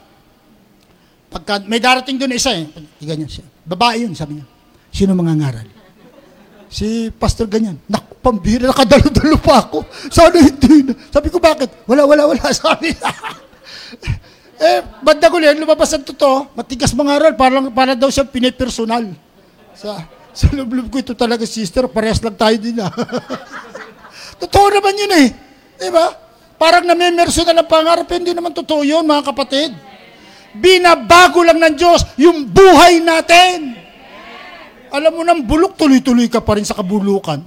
[1.32, 2.68] pagka may darating doon isa eh,
[3.00, 3.48] ganyan siya.
[3.64, 4.48] Babae yun, sabi niya.
[4.92, 5.75] Sino mangangaral?
[6.76, 9.88] Si Pastor ganyan, nak, pambira, nakadalo-dalo pa ako.
[10.12, 10.92] Sana hindi na.
[11.08, 11.72] Sabi ko, bakit?
[11.88, 12.52] Wala, wala, wala.
[12.52, 12.92] Sabi
[14.56, 16.52] Eh, banda ko yan, lumabas ang totoo.
[16.52, 19.08] Matigas mangaral, parang, para daw siya pinipersonal.
[19.76, 22.92] Sa, sa loob ko ito talaga, sister, parehas lang tayo din ah.
[24.44, 25.28] totoo naman yun eh.
[25.76, 26.08] Di ba?
[26.56, 29.76] Parang namimersonal ang pangarap, hindi naman totoo yun, mga kapatid.
[30.56, 33.85] Binabago lang ng Diyos yung buhay natin.
[34.96, 37.44] Alam mo nang bulok, tuloy-tuloy ka pa rin sa kabulukan.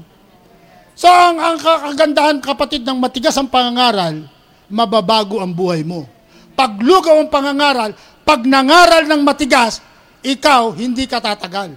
[0.92, 4.28] So, ang, ang kagandahan, kapatid, ng matigas ang pangangaral,
[4.68, 6.04] mababago ang buhay mo.
[6.52, 7.96] Pag lugaw ang pangangaral,
[8.28, 9.80] pag nangaral ng matigas,
[10.20, 11.72] ikaw, hindi ka tatagal.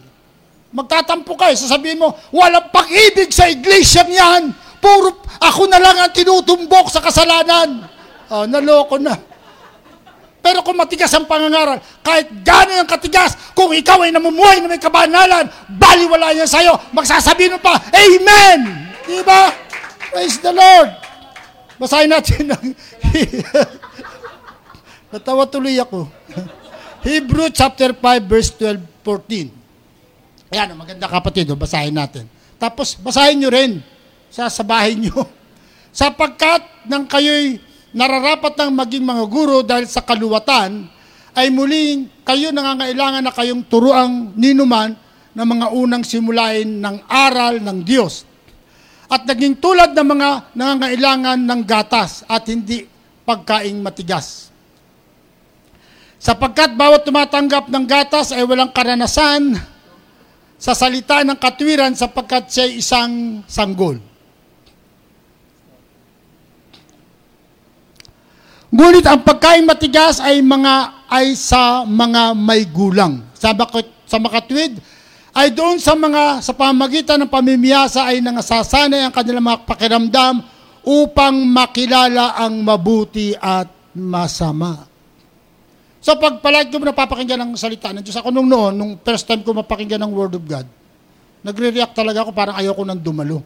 [0.75, 4.51] Magtatampo ka eh, sasabihin mo, walang pag-ibig sa iglesia niyan.
[4.83, 7.87] Puro, ako na lang ang tinutumbok sa kasalanan.
[8.27, 9.30] Oh, naloko na.
[10.41, 14.81] Pero kung matigas ang pangangaral, kahit gano'n ang katigas, kung ikaw ay namumuhay na may
[14.81, 18.89] kabanalan, baliwala yan sa'yo, magsasabihin mo pa, Amen!
[19.05, 19.53] Di ba?
[20.09, 20.89] Praise the Lord!
[21.77, 22.65] Basahin natin ng...
[25.13, 26.09] Natawa tuloy ako.
[27.05, 29.49] Hebrew chapter 5 verse 12, 14.
[30.51, 32.25] Ayan, maganda kapatid, oh, basahin natin.
[32.57, 33.81] Tapos, basahin nyo rin.
[34.29, 35.25] Sasabahin nyo.
[35.99, 40.87] Sapagkat nang kayo'y nararapat ng maging mga guro dahil sa kaluwatan,
[41.31, 44.95] ay muling kayo nangangailangan na kayong turuang ninuman
[45.31, 48.27] ng mga unang simulain ng aral ng Diyos.
[49.11, 52.87] At naging tulad ng mga nangangailangan ng gatas at hindi
[53.27, 54.51] pagkaing matigas.
[56.21, 59.57] Sapagkat bawat tumatanggap ng gatas ay walang karanasan
[60.61, 64.10] sa salita ng katwiran sapagkat siya isang sanggol.
[68.71, 73.19] Ngunit ang pagkain matigas ay mga ay sa mga may gulang.
[73.35, 73.51] Sa,
[74.07, 74.79] sa makatwid,
[75.35, 80.39] ay doon sa mga sa pamagitan ng pamimiyasa ay nangasasanay ang kanilang mga pakiramdam
[80.87, 84.87] upang makilala ang mabuti at masama.
[86.01, 89.43] So pag palagi ko napapakinggan ng salita ng Diyos, ako nung noon, nung first time
[89.45, 90.65] ko mapakinggan ng Word of God,
[91.45, 93.43] nagre-react talaga ako parang ayoko nang dumalo.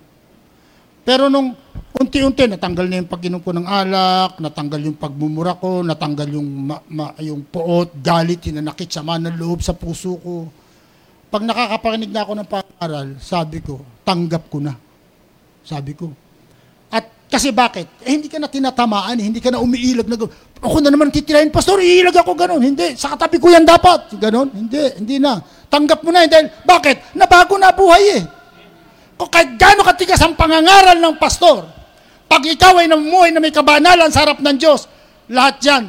[1.03, 1.64] Pero nung
[1.95, 6.77] unti-unti, natanggal na yung pag ko ng alak, natanggal yung pagmumura ko, natanggal yung, ma,
[6.91, 10.51] ma, yung poot, galit, hinanakit, sama ng loob sa puso ko.
[11.31, 14.75] Pag nakakaparinig na ako ng pangaral, sabi ko, tanggap ko na.
[15.63, 16.11] Sabi ko.
[16.91, 17.87] At kasi bakit?
[18.03, 20.19] Eh, hindi ka na tinatamaan, eh, hindi ka na umiilag na
[20.63, 22.63] Ako na naman titirahin, Pastor, iilag ako ganun.
[22.63, 24.15] Hindi, sa katabi ko yan dapat.
[24.15, 25.39] Ganon, hindi, hindi na.
[25.67, 27.15] Tanggap mo na, dahil bakit?
[27.15, 28.23] Nabago na buhay eh.
[29.15, 31.74] Kung kahit gaano katigas ang pangangaral ng pastor,
[32.25, 34.89] pag ikaw ay namumuhay na may kabanalan sa harap ng Diyos,
[35.29, 35.83] lahat yan,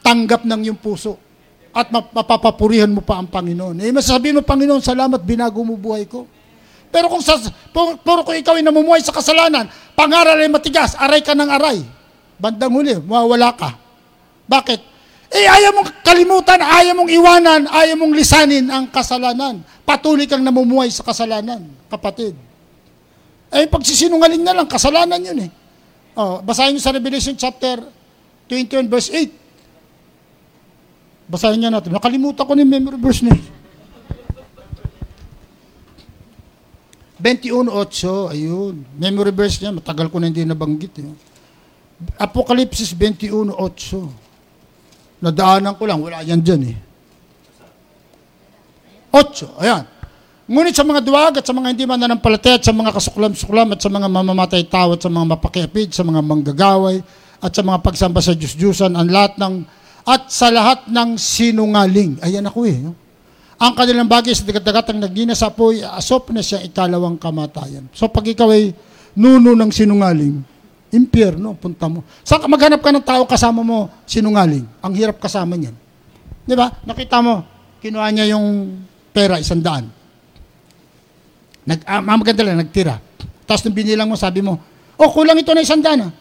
[0.00, 1.18] tanggap ng iyong puso.
[1.70, 3.78] At mapapapurihan mo pa ang Panginoon.
[3.78, 6.26] Eh, masasabihin mo, Panginoon, salamat, binago mo buhay ko.
[6.90, 7.38] Pero kung sa,
[7.70, 11.78] puro, puro kung ikaw ay namumuhay sa kasalanan, pangaral ay matigas, aray ka ng aray.
[12.34, 13.70] Bandang huli, mawawala ka.
[14.50, 14.80] Bakit?
[15.30, 19.62] Eh, ayaw mong kalimutan, ayaw mong iwanan, ayaw mong lisanin ang kasalanan.
[19.86, 22.34] Patuloy kang namumuhay sa kasalanan, kapatid.
[23.54, 25.50] Eh, pagsisinungaling na lang, kasalanan yun eh.
[26.20, 27.80] Oh, basahin niyo sa Revelation chapter
[28.44, 31.32] 21 verse 8.
[31.32, 31.96] Basahin niya natin.
[31.96, 33.32] Nakalimutan ko ni memory verse na
[37.20, 38.84] 21.8, ayun.
[39.00, 40.92] Memory verse niya, matagal ko na hindi nabanggit.
[41.00, 41.08] Eh.
[42.20, 44.08] Apocalypse 21.8.
[45.24, 46.76] Nadaanan ko lang, wala yan dyan eh.
[49.12, 49.84] 8, ayan.
[50.50, 53.86] Ngunit sa mga duwag at sa mga hindi mananampalataya at sa mga kasuklam-suklam at sa
[53.86, 56.98] mga mamamatay tao at sa mga mapakiapid, sa mga manggagaway
[57.38, 59.62] at sa mga pagsamba sa Diyos-Diyusan, ang lahat ng,
[60.02, 62.18] at sa lahat ng sinungaling.
[62.26, 62.82] Ayan ako eh.
[62.82, 62.98] No?
[63.62, 67.86] Ang kanilang bagay sa dagat-dagat ang nagdina sa apoy, asop na siya ikalawang kamatayan.
[67.94, 68.74] So pag ikaw ay
[69.14, 70.42] nuno ng sinungaling,
[70.90, 72.02] impyerno, punta mo.
[72.26, 74.66] Ka maghanap ka ng tao kasama mo sinungaling?
[74.82, 75.78] Ang hirap kasama niyan.
[76.42, 76.74] Di ba?
[76.82, 77.46] Nakita mo,
[77.78, 78.82] kinuha niya yung
[79.14, 79.99] pera, isang daan
[81.64, 82.96] Nag, ah, maganda lang, nagtira.
[83.44, 84.56] Tapos nung binilang mo, sabi mo,
[84.96, 86.08] oh, kulang ito na isang daan.
[86.08, 86.12] Ah.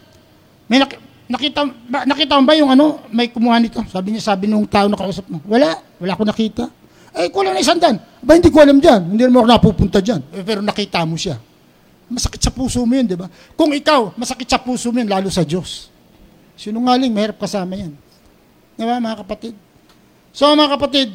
[0.67, 3.79] May nak- nakita, ba, nakita mo ba yung ano, may kumuha nito?
[3.87, 6.65] Sabi niya, sabi nung tao na kausap mo, wala, wala ko nakita.
[7.13, 7.97] Eh, kulang na isang daan.
[8.21, 9.17] Ba, hindi ko alam dyan.
[9.17, 10.21] Hindi mo ako napupunta dyan.
[10.33, 11.41] Eh, pero nakita mo siya.
[12.09, 13.29] Masakit sa puso mo yun, di ba?
[13.53, 15.89] Kung ikaw, masakit sa puso mo yun, lalo sa Diyos.
[16.57, 17.93] Sinungaling, mahirap kasama yan.
[18.73, 19.53] Di ba, mga kapatid?
[20.33, 21.09] So, mga kapatid,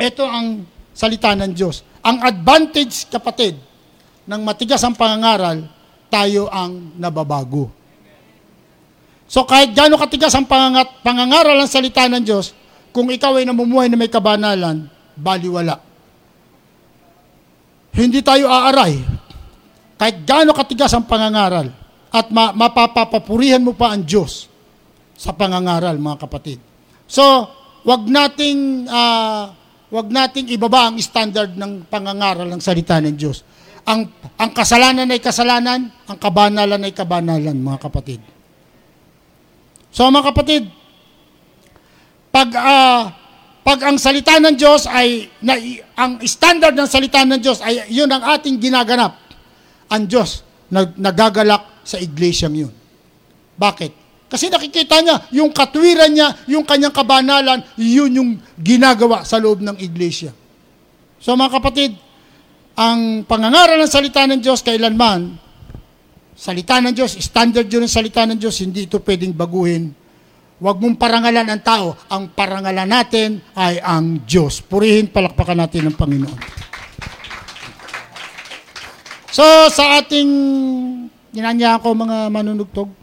[0.00, 0.64] ito ang
[1.00, 1.80] salita ng Diyos.
[2.04, 3.56] Ang advantage, kapatid,
[4.28, 5.64] ng matigas ang pangangaral,
[6.12, 7.72] tayo ang nababago.
[9.24, 12.52] So kahit gaano katigas ang pangangat, pangangaral ng salita ng Diyos,
[12.92, 15.80] kung ikaw ay namumuhay na may kabanalan, baliwala.
[17.96, 19.00] Hindi tayo aaray.
[19.96, 21.70] Kahit gaano katigas ang pangangaral
[22.10, 24.50] at ma- mapapapurihan mo pa ang Diyos
[25.14, 26.58] sa pangangaral, mga kapatid.
[27.06, 27.22] So,
[27.84, 29.59] wag nating uh,
[29.90, 33.42] wag nating ibaba ang standard ng pangangaral ng salita ng Diyos.
[33.84, 34.06] Ang
[34.38, 38.22] ang kasalanan ay kasalanan, ang kabanalan ay kabanalan, mga kapatid.
[39.90, 40.70] So mga kapatid,
[42.30, 43.10] pag uh,
[43.60, 45.58] pag ang salita ng Diyos ay na,
[45.98, 49.18] ang standard ng salita ng Diyos ay yun ang ating ginaganap.
[49.90, 52.72] Ang Diyos nag, nagagalak sa iglesyang yun.
[53.58, 53.99] Bakit?
[54.30, 59.74] Kasi nakikita niya, yung katwiran niya, yung kanyang kabanalan, yun yung ginagawa sa loob ng
[59.82, 60.30] iglesia.
[61.18, 61.98] So mga kapatid,
[62.78, 65.50] ang pangangaral ng salita ng Diyos kailanman
[66.40, 69.92] salita ng Diyos, standard yun ng salita ng Diyos, hindi ito pwedeng baguhin.
[70.56, 71.92] Huwag mong parangalan ang tao.
[72.08, 74.64] Ang parangalan natin ay ang Diyos.
[74.64, 76.40] Purihin, palakpakan natin ng Panginoon.
[79.32, 80.28] So, sa ating,
[81.32, 82.99] ginanya ko mga manunugtog.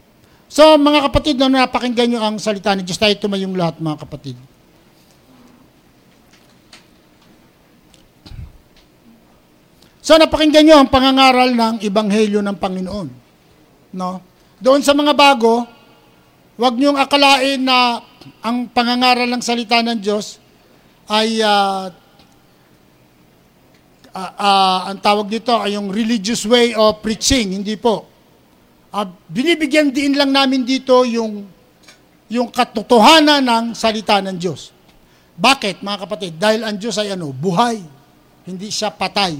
[0.48, 4.36] So, mga kapatid, na napakinggan nyo ang salita ng Diyos, tayo tumayong lahat, mga kapatid.
[10.00, 13.08] So, napakinggan nyo ang pangangaral ng Ebanghelyo ng Panginoon.
[13.92, 14.24] No?
[14.56, 15.68] Doon sa mga bago,
[16.56, 18.00] huwag niyong akalain na
[18.40, 20.40] ang pangangaral ng salita ng Diyos
[21.12, 21.92] ay uh,
[24.16, 28.17] uh, uh, ang tawag dito ay yung religious way of preaching, hindi po.
[28.88, 31.44] Uh, binibigyan din lang namin dito yung
[32.28, 34.72] yung katotohanan ng salita ng Diyos.
[35.38, 36.32] Bakit, mga kapatid?
[36.36, 37.80] Dahil ang Diyos ay ano, buhay.
[38.44, 39.38] Hindi siya patay.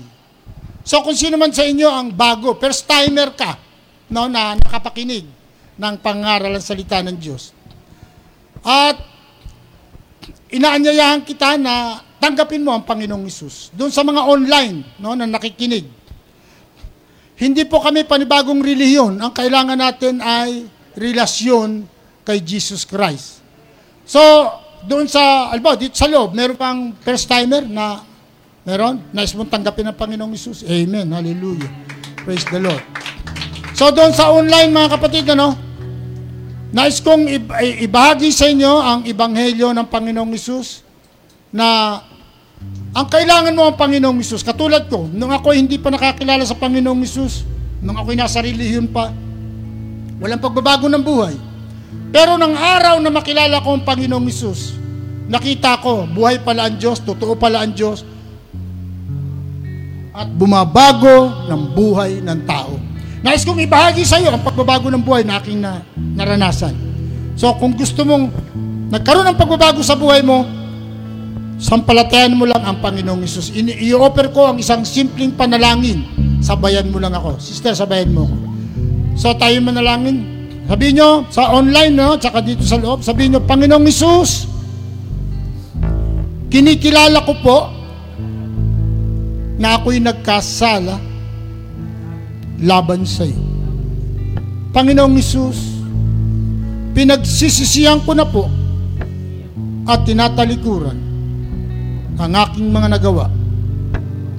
[0.88, 3.60] So kung sino man sa inyo ang bago, first timer ka,
[4.08, 5.28] no, na nakapakinig
[5.76, 7.52] ng pangaral ng salita ng Diyos.
[8.64, 8.96] At
[10.48, 13.68] inaanyayahan kita na tanggapin mo ang Panginoong Isus.
[13.76, 15.84] Doon sa mga online no, na nakikinig.
[17.38, 19.22] Hindi po kami panibagong relihiyon.
[19.22, 20.66] Ang kailangan natin ay
[20.98, 21.86] relasyon
[22.26, 23.38] kay Jesus Christ.
[24.02, 24.18] So,
[24.84, 28.02] doon sa, alba, dito sa loob, meron pang first timer na
[28.66, 29.00] meron?
[29.14, 30.66] Nais mong tanggapin ang Panginoong Isus?
[30.66, 31.08] Amen.
[31.08, 31.70] Hallelujah.
[32.22, 32.82] Praise the Lord.
[33.78, 35.54] So doon sa online mga kapatid, ano,
[36.74, 37.30] nais kong
[37.80, 40.82] ibahagi sa inyo ang ibanghelyo ng Panginoong Isus
[41.54, 42.02] na
[42.96, 44.40] ang kailangan mo ang Panginoong Isus.
[44.40, 47.44] Katulad ko, nung ako hindi pa nakakilala sa Panginoong Isus,
[47.84, 49.12] nung ako'y nasa relihiyon pa,
[50.18, 51.36] walang pagbabago ng buhay.
[52.08, 54.74] Pero nang araw na makilala ko ang Panginoong Isus,
[55.28, 58.02] nakita ko, buhay pala ang Diyos, totoo pala ang Diyos,
[60.18, 62.74] at bumabago ng buhay ng tao.
[63.22, 66.74] Nais kong ibahagi sa iyo ang pagbabago ng buhay na aking na, naranasan.
[67.38, 68.34] So kung gusto mong
[68.90, 70.42] nagkaroon ng pagbabago sa buhay mo,
[71.58, 73.50] sampalatayan mo lang ang Panginoong Isus.
[73.58, 76.06] I-offer ko ang isang simpleng panalangin.
[76.38, 77.42] Sabayan mo lang ako.
[77.42, 78.36] Sister, sabayan mo ako.
[79.18, 80.38] So tayo manalangin.
[80.70, 84.46] Sabihin nyo, sa online, no, tsaka dito sa loob, sabihin nyo, Panginoong Isus,
[86.52, 87.58] kinikilala ko po
[89.58, 91.00] na ako'y nagkasala
[92.62, 93.42] laban sa iyo.
[94.76, 95.80] Panginoong Isus,
[96.92, 98.46] pinagsisisihan ko na po
[99.88, 101.07] at tinatalikuran
[102.18, 103.30] ang aking mga nagawa,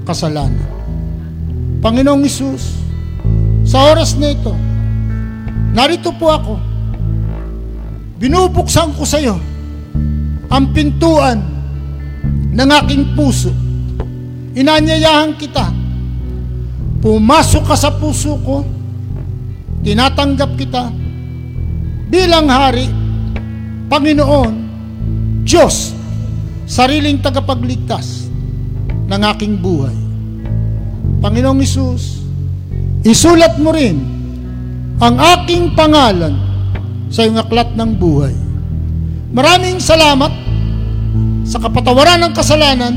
[0.03, 0.59] kasalanan.
[1.80, 2.75] Panginoong Isus,
[3.63, 4.51] sa oras na ito,
[5.71, 6.53] narito po ako.
[8.19, 9.39] Binubuksan ko sa iyo
[10.51, 11.39] ang pintuan
[12.51, 13.55] ng aking puso.
[14.59, 15.80] Inanyayahan kita
[16.99, 18.59] Pumasok ka sa puso ko,
[19.88, 20.91] tinatanggap kita
[22.11, 22.91] bilang hari,
[23.88, 24.53] Panginoon,
[25.47, 25.95] Diyos,
[26.70, 28.30] sariling tagapagligtas
[29.09, 29.97] ng aking buhay.
[31.20, 32.22] Panginoong Isus,
[33.01, 33.97] isulat mo rin
[35.01, 36.38] ang aking pangalan
[37.09, 38.38] sa iyong aklat ng buhay.
[39.34, 40.30] Maraming salamat
[41.41, 42.93] sa kapatawaran ng kasalanan,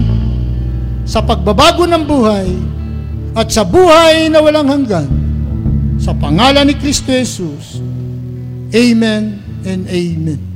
[1.09, 2.49] sa pagbabago ng buhay,
[3.33, 5.09] at sa buhay na walang hanggan.
[5.97, 7.81] Sa pangalan ni Kristo Jesus.
[8.77, 10.52] Amen and Amen.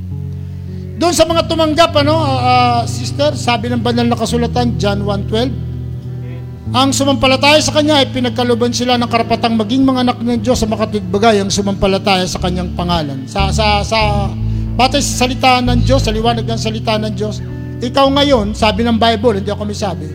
[0.97, 6.73] Doon sa mga tumanggap, ano, uh, uh, sister, sabi ng banal na kasulatan, John 1.12,
[6.73, 10.67] Ang sumampalataya sa Kanya ay pinagkaluban sila ng karapatang maging mga anak ng Diyos sa
[10.67, 13.29] makatigbagay ang sumampalataya sa Kanyang pangalan.
[13.29, 14.27] Sa, sa, sa,
[14.73, 17.45] batay sa salita ng Diyos, sa liwanag ng salita ng Diyos,
[17.77, 20.09] ikaw ngayon, sabi ng Bible, hindi ako may sabi,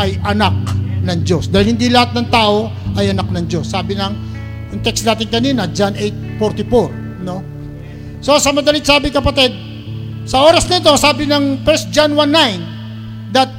[0.00, 0.56] ay anak
[1.04, 1.52] ng Diyos.
[1.52, 3.68] Dahil hindi lahat ng tao ay anak ng Diyos.
[3.68, 4.32] Sabi ng
[4.72, 7.44] yung text natin kanina, John 8.44, no?
[8.24, 9.71] So, sa madalit sabi kapatid,
[10.22, 13.50] sa oras nito, sabi ng 1 John 1.9, that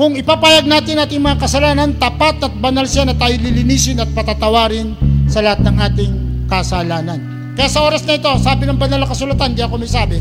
[0.00, 4.96] kung ipapayag natin ating mga kasalanan, tapat at banal siya na tayo lilinisin at patatawarin
[5.28, 6.12] sa lahat ng ating
[6.48, 7.20] kasalanan.
[7.52, 10.16] Kaya sa oras na ito, sabi ng banal na kasulatan, di ako may sabi,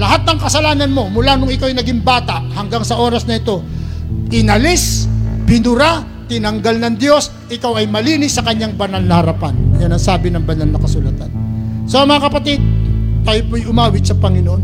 [0.00, 3.60] lahat ng kasalanan mo, mula nung ikaw ay naging bata hanggang sa oras na ito,
[4.32, 5.04] inalis,
[5.44, 9.52] binura, tinanggal ng Diyos, ikaw ay malinis sa kanyang banal na harapan.
[9.76, 11.30] Yan ang sabi ng banal na kasulatan.
[11.84, 12.58] So mga kapatid,
[13.26, 14.62] tayo po'y umawit sa Panginoon.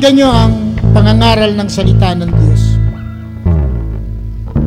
[0.00, 0.54] Napakinggan nyo ang
[0.96, 2.62] pangangaral ng salita ng Diyos.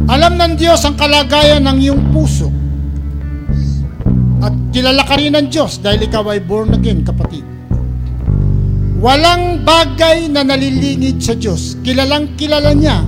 [0.05, 2.53] Alam ng Diyos ang kalagayan ng iyong puso.
[4.45, 7.41] At kilala ka rin ng Diyos dahil ikaw ay born again, kapatid.
[9.01, 11.81] Walang bagay na nalilingid sa Diyos.
[11.81, 13.01] Kilalang kilala niya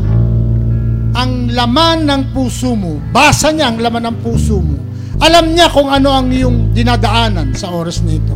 [1.14, 2.98] ang laman ng puso mo.
[3.14, 4.82] Basa niya ang laman ng puso mo.
[5.22, 8.35] Alam niya kung ano ang iyong dinadaanan sa oras na ito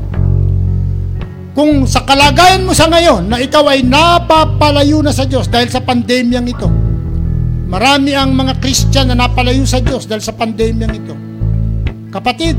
[1.59, 5.83] kung sa kalagayan mo sa ngayon na ikaw ay napapalayo na sa Diyos dahil sa
[5.83, 6.71] pandemyang ito.
[7.67, 11.11] Marami ang mga Christian na napalayo sa Diyos dahil sa pandemyang ito.
[12.15, 12.55] Kapatid,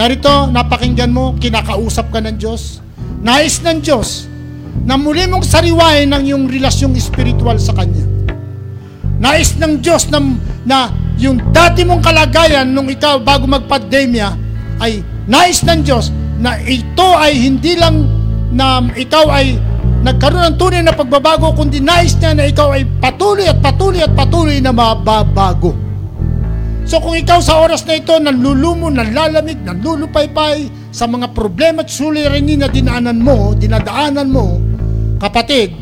[0.00, 2.80] narito, napakinggan mo, kinakausap ka ng Diyos.
[3.20, 4.32] Nais ng Diyos
[4.88, 8.32] na muli mong sariwain ang iyong relasyong spiritual sa Kanya.
[9.20, 10.24] Nais ng Diyos na,
[10.64, 10.88] na
[11.20, 14.32] yung dati mong kalagayan nung ikaw bago magpandemya
[14.80, 18.04] ay nais ng Diyos na ito ay hindi lang
[18.52, 19.56] na ikaw ay
[20.06, 24.12] nagkaroon ng tunay na pagbabago, kundi nais niya na ikaw ay patuloy at patuloy at
[24.14, 25.74] patuloy na mababago.
[26.86, 32.62] So kung ikaw sa oras na ito nanlulumo, nanlalamig, nanlulupaypay sa mga problema at suliranin
[32.62, 34.62] na dinaanan mo, dinadaanan mo,
[35.18, 35.74] kapatid,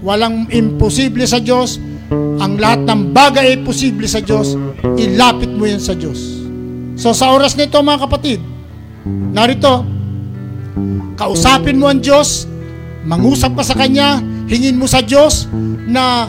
[0.00, 1.76] walang imposible sa Diyos.
[2.40, 4.56] Ang lahat ng bagay ay posible sa Diyos.
[4.96, 6.40] Ilapit mo yan sa Diyos.
[6.96, 8.40] So sa oras nito mga kapatid,
[9.06, 9.86] Narito,
[11.16, 12.44] kausapin mo ang Diyos,
[13.08, 14.20] mangusap ka sa Kanya,
[14.50, 15.48] hingin mo sa Diyos
[15.88, 16.26] na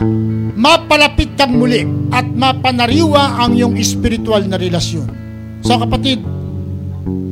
[0.55, 5.09] mapalapit kang muli at mapanariwa ang iyong spiritual na relasyon.
[5.65, 6.21] So kapatid,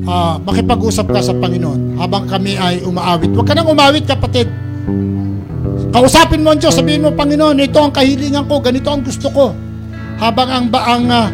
[0.10, 3.30] uh, makipag-usap ka sa Panginoon habang kami ay umaawit.
[3.34, 4.50] Huwag ka nang umawit kapatid.
[5.90, 9.54] Kausapin mo ang Diyos, sabihin mo, Panginoon, ito ang kahilingan ko, ganito ang gusto ko.
[10.22, 11.28] Habang ang, ang uh,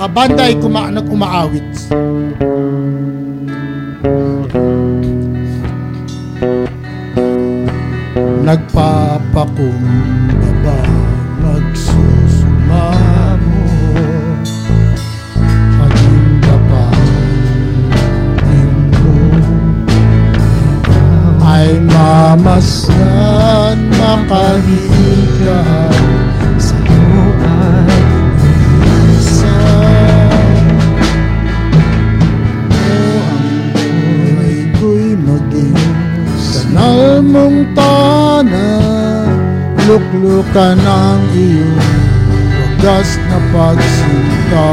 [0.00, 1.68] uh, banda ay kuma- nag-umaawit.
[8.50, 10.82] Nagpapakumbaba
[11.38, 13.62] Nagsusumamo.
[15.78, 17.30] Maging dapatin
[18.90, 19.14] mo.
[22.60, 25.94] Saan makaligaw
[26.58, 26.74] sa
[32.74, 33.14] iyo
[34.42, 34.66] ay
[37.30, 38.29] mong tanan
[40.00, 41.76] Luklukan ang iyong
[42.56, 44.72] wagas na pagsinta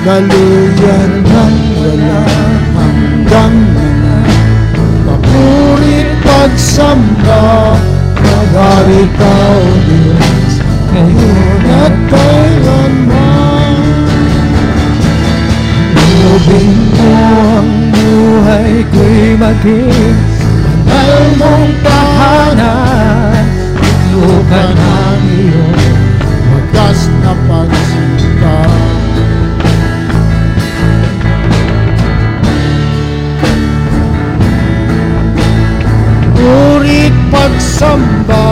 [0.00, 2.24] Daluyan ng wala
[2.72, 4.16] hanggang mga
[5.04, 7.76] Papurit pagsamba
[8.24, 10.52] Magari ka o Diyos
[10.96, 13.84] ngayon At kailanman
[15.92, 17.12] Ilubin mo
[17.52, 20.16] ang buhay ko'y maging
[20.86, 21.95] Mahal mong tahanan
[24.56, 25.80] Iyong
[26.48, 28.56] Wagas na pagsinta
[36.40, 38.48] Urit pagsamba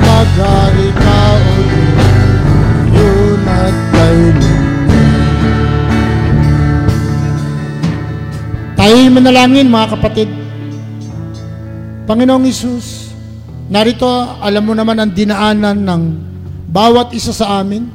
[0.00, 2.08] Magari ka Diyos
[2.96, 4.58] Yun at kailanman
[8.78, 10.30] Tayo'y manalangin mga kapatid.
[12.06, 12.97] Panginoong Isus,
[13.68, 14.08] narito
[14.40, 16.02] alam mo naman ang dinaanan ng
[16.68, 17.88] bawat isa sa amin.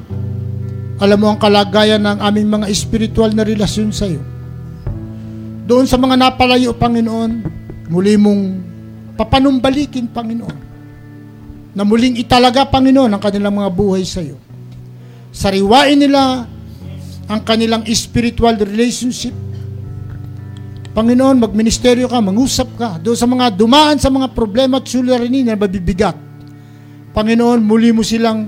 [1.01, 4.21] Alam mo ang kalagayan ng aming mga espiritual na relasyon sa iyo.
[5.63, 7.31] Doon sa mga napalayo, Panginoon,
[7.89, 8.43] muli mong
[9.17, 10.57] papanumbalikin, Panginoon,
[11.73, 14.37] na muling italaga, Panginoon, ang kanilang mga buhay sa iyo.
[15.33, 16.45] Sariwain nila
[17.25, 19.33] ang kanilang spiritual relationship
[20.93, 25.57] Panginoon, magministeryo ka, mangusap ka, doon sa mga dumaan sa mga problema at suliranin na
[25.57, 26.13] mabibigat.
[27.17, 28.45] Panginoon, muli mo silang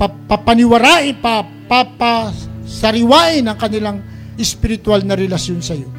[0.00, 4.00] papaniwarai, pa, papasariwain ang kanilang
[4.40, 5.92] spiritual na relasyon sa iyo.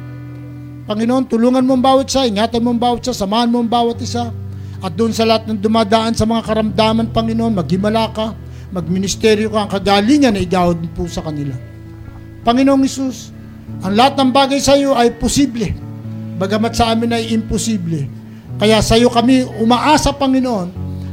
[0.90, 4.02] Panginoon, tulungan mo ang bawat isa, ingatan mo ang bawat isa, samahan mo ang bawat
[4.02, 4.34] isa.
[4.82, 8.34] At doon sa lahat ng dumadaan sa mga karamdaman, Panginoon, maghimala ka,
[8.74, 11.54] magministeryo ka, ang kagalingan na igawad po sa kanila.
[12.42, 13.30] Panginoong Isus,
[13.82, 15.70] ang lahat ng bagay sa iyo ay posible.
[16.38, 18.06] Bagamat sa amin ay imposible.
[18.58, 20.68] Kaya sa iyo kami umaasa, Panginoon,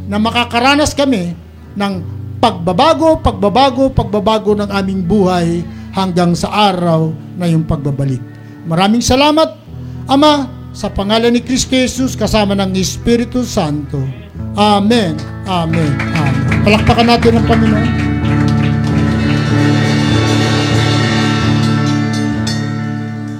[0.09, 1.33] na makakaranas kami
[1.77, 1.93] ng
[2.41, 5.61] pagbabago, pagbabago, pagbabago ng aming buhay
[5.93, 8.21] hanggang sa araw na yung pagbabalik.
[8.65, 9.65] Maraming salamat,
[10.05, 10.45] Ama,
[10.75, 13.97] sa pangalan ni Kristo Jesus kasama ng Espiritu Santo.
[14.53, 15.17] Amen.
[15.49, 15.91] Amen.
[16.13, 16.61] Amen.
[16.61, 18.14] Palakpakan natin ang Panginoon.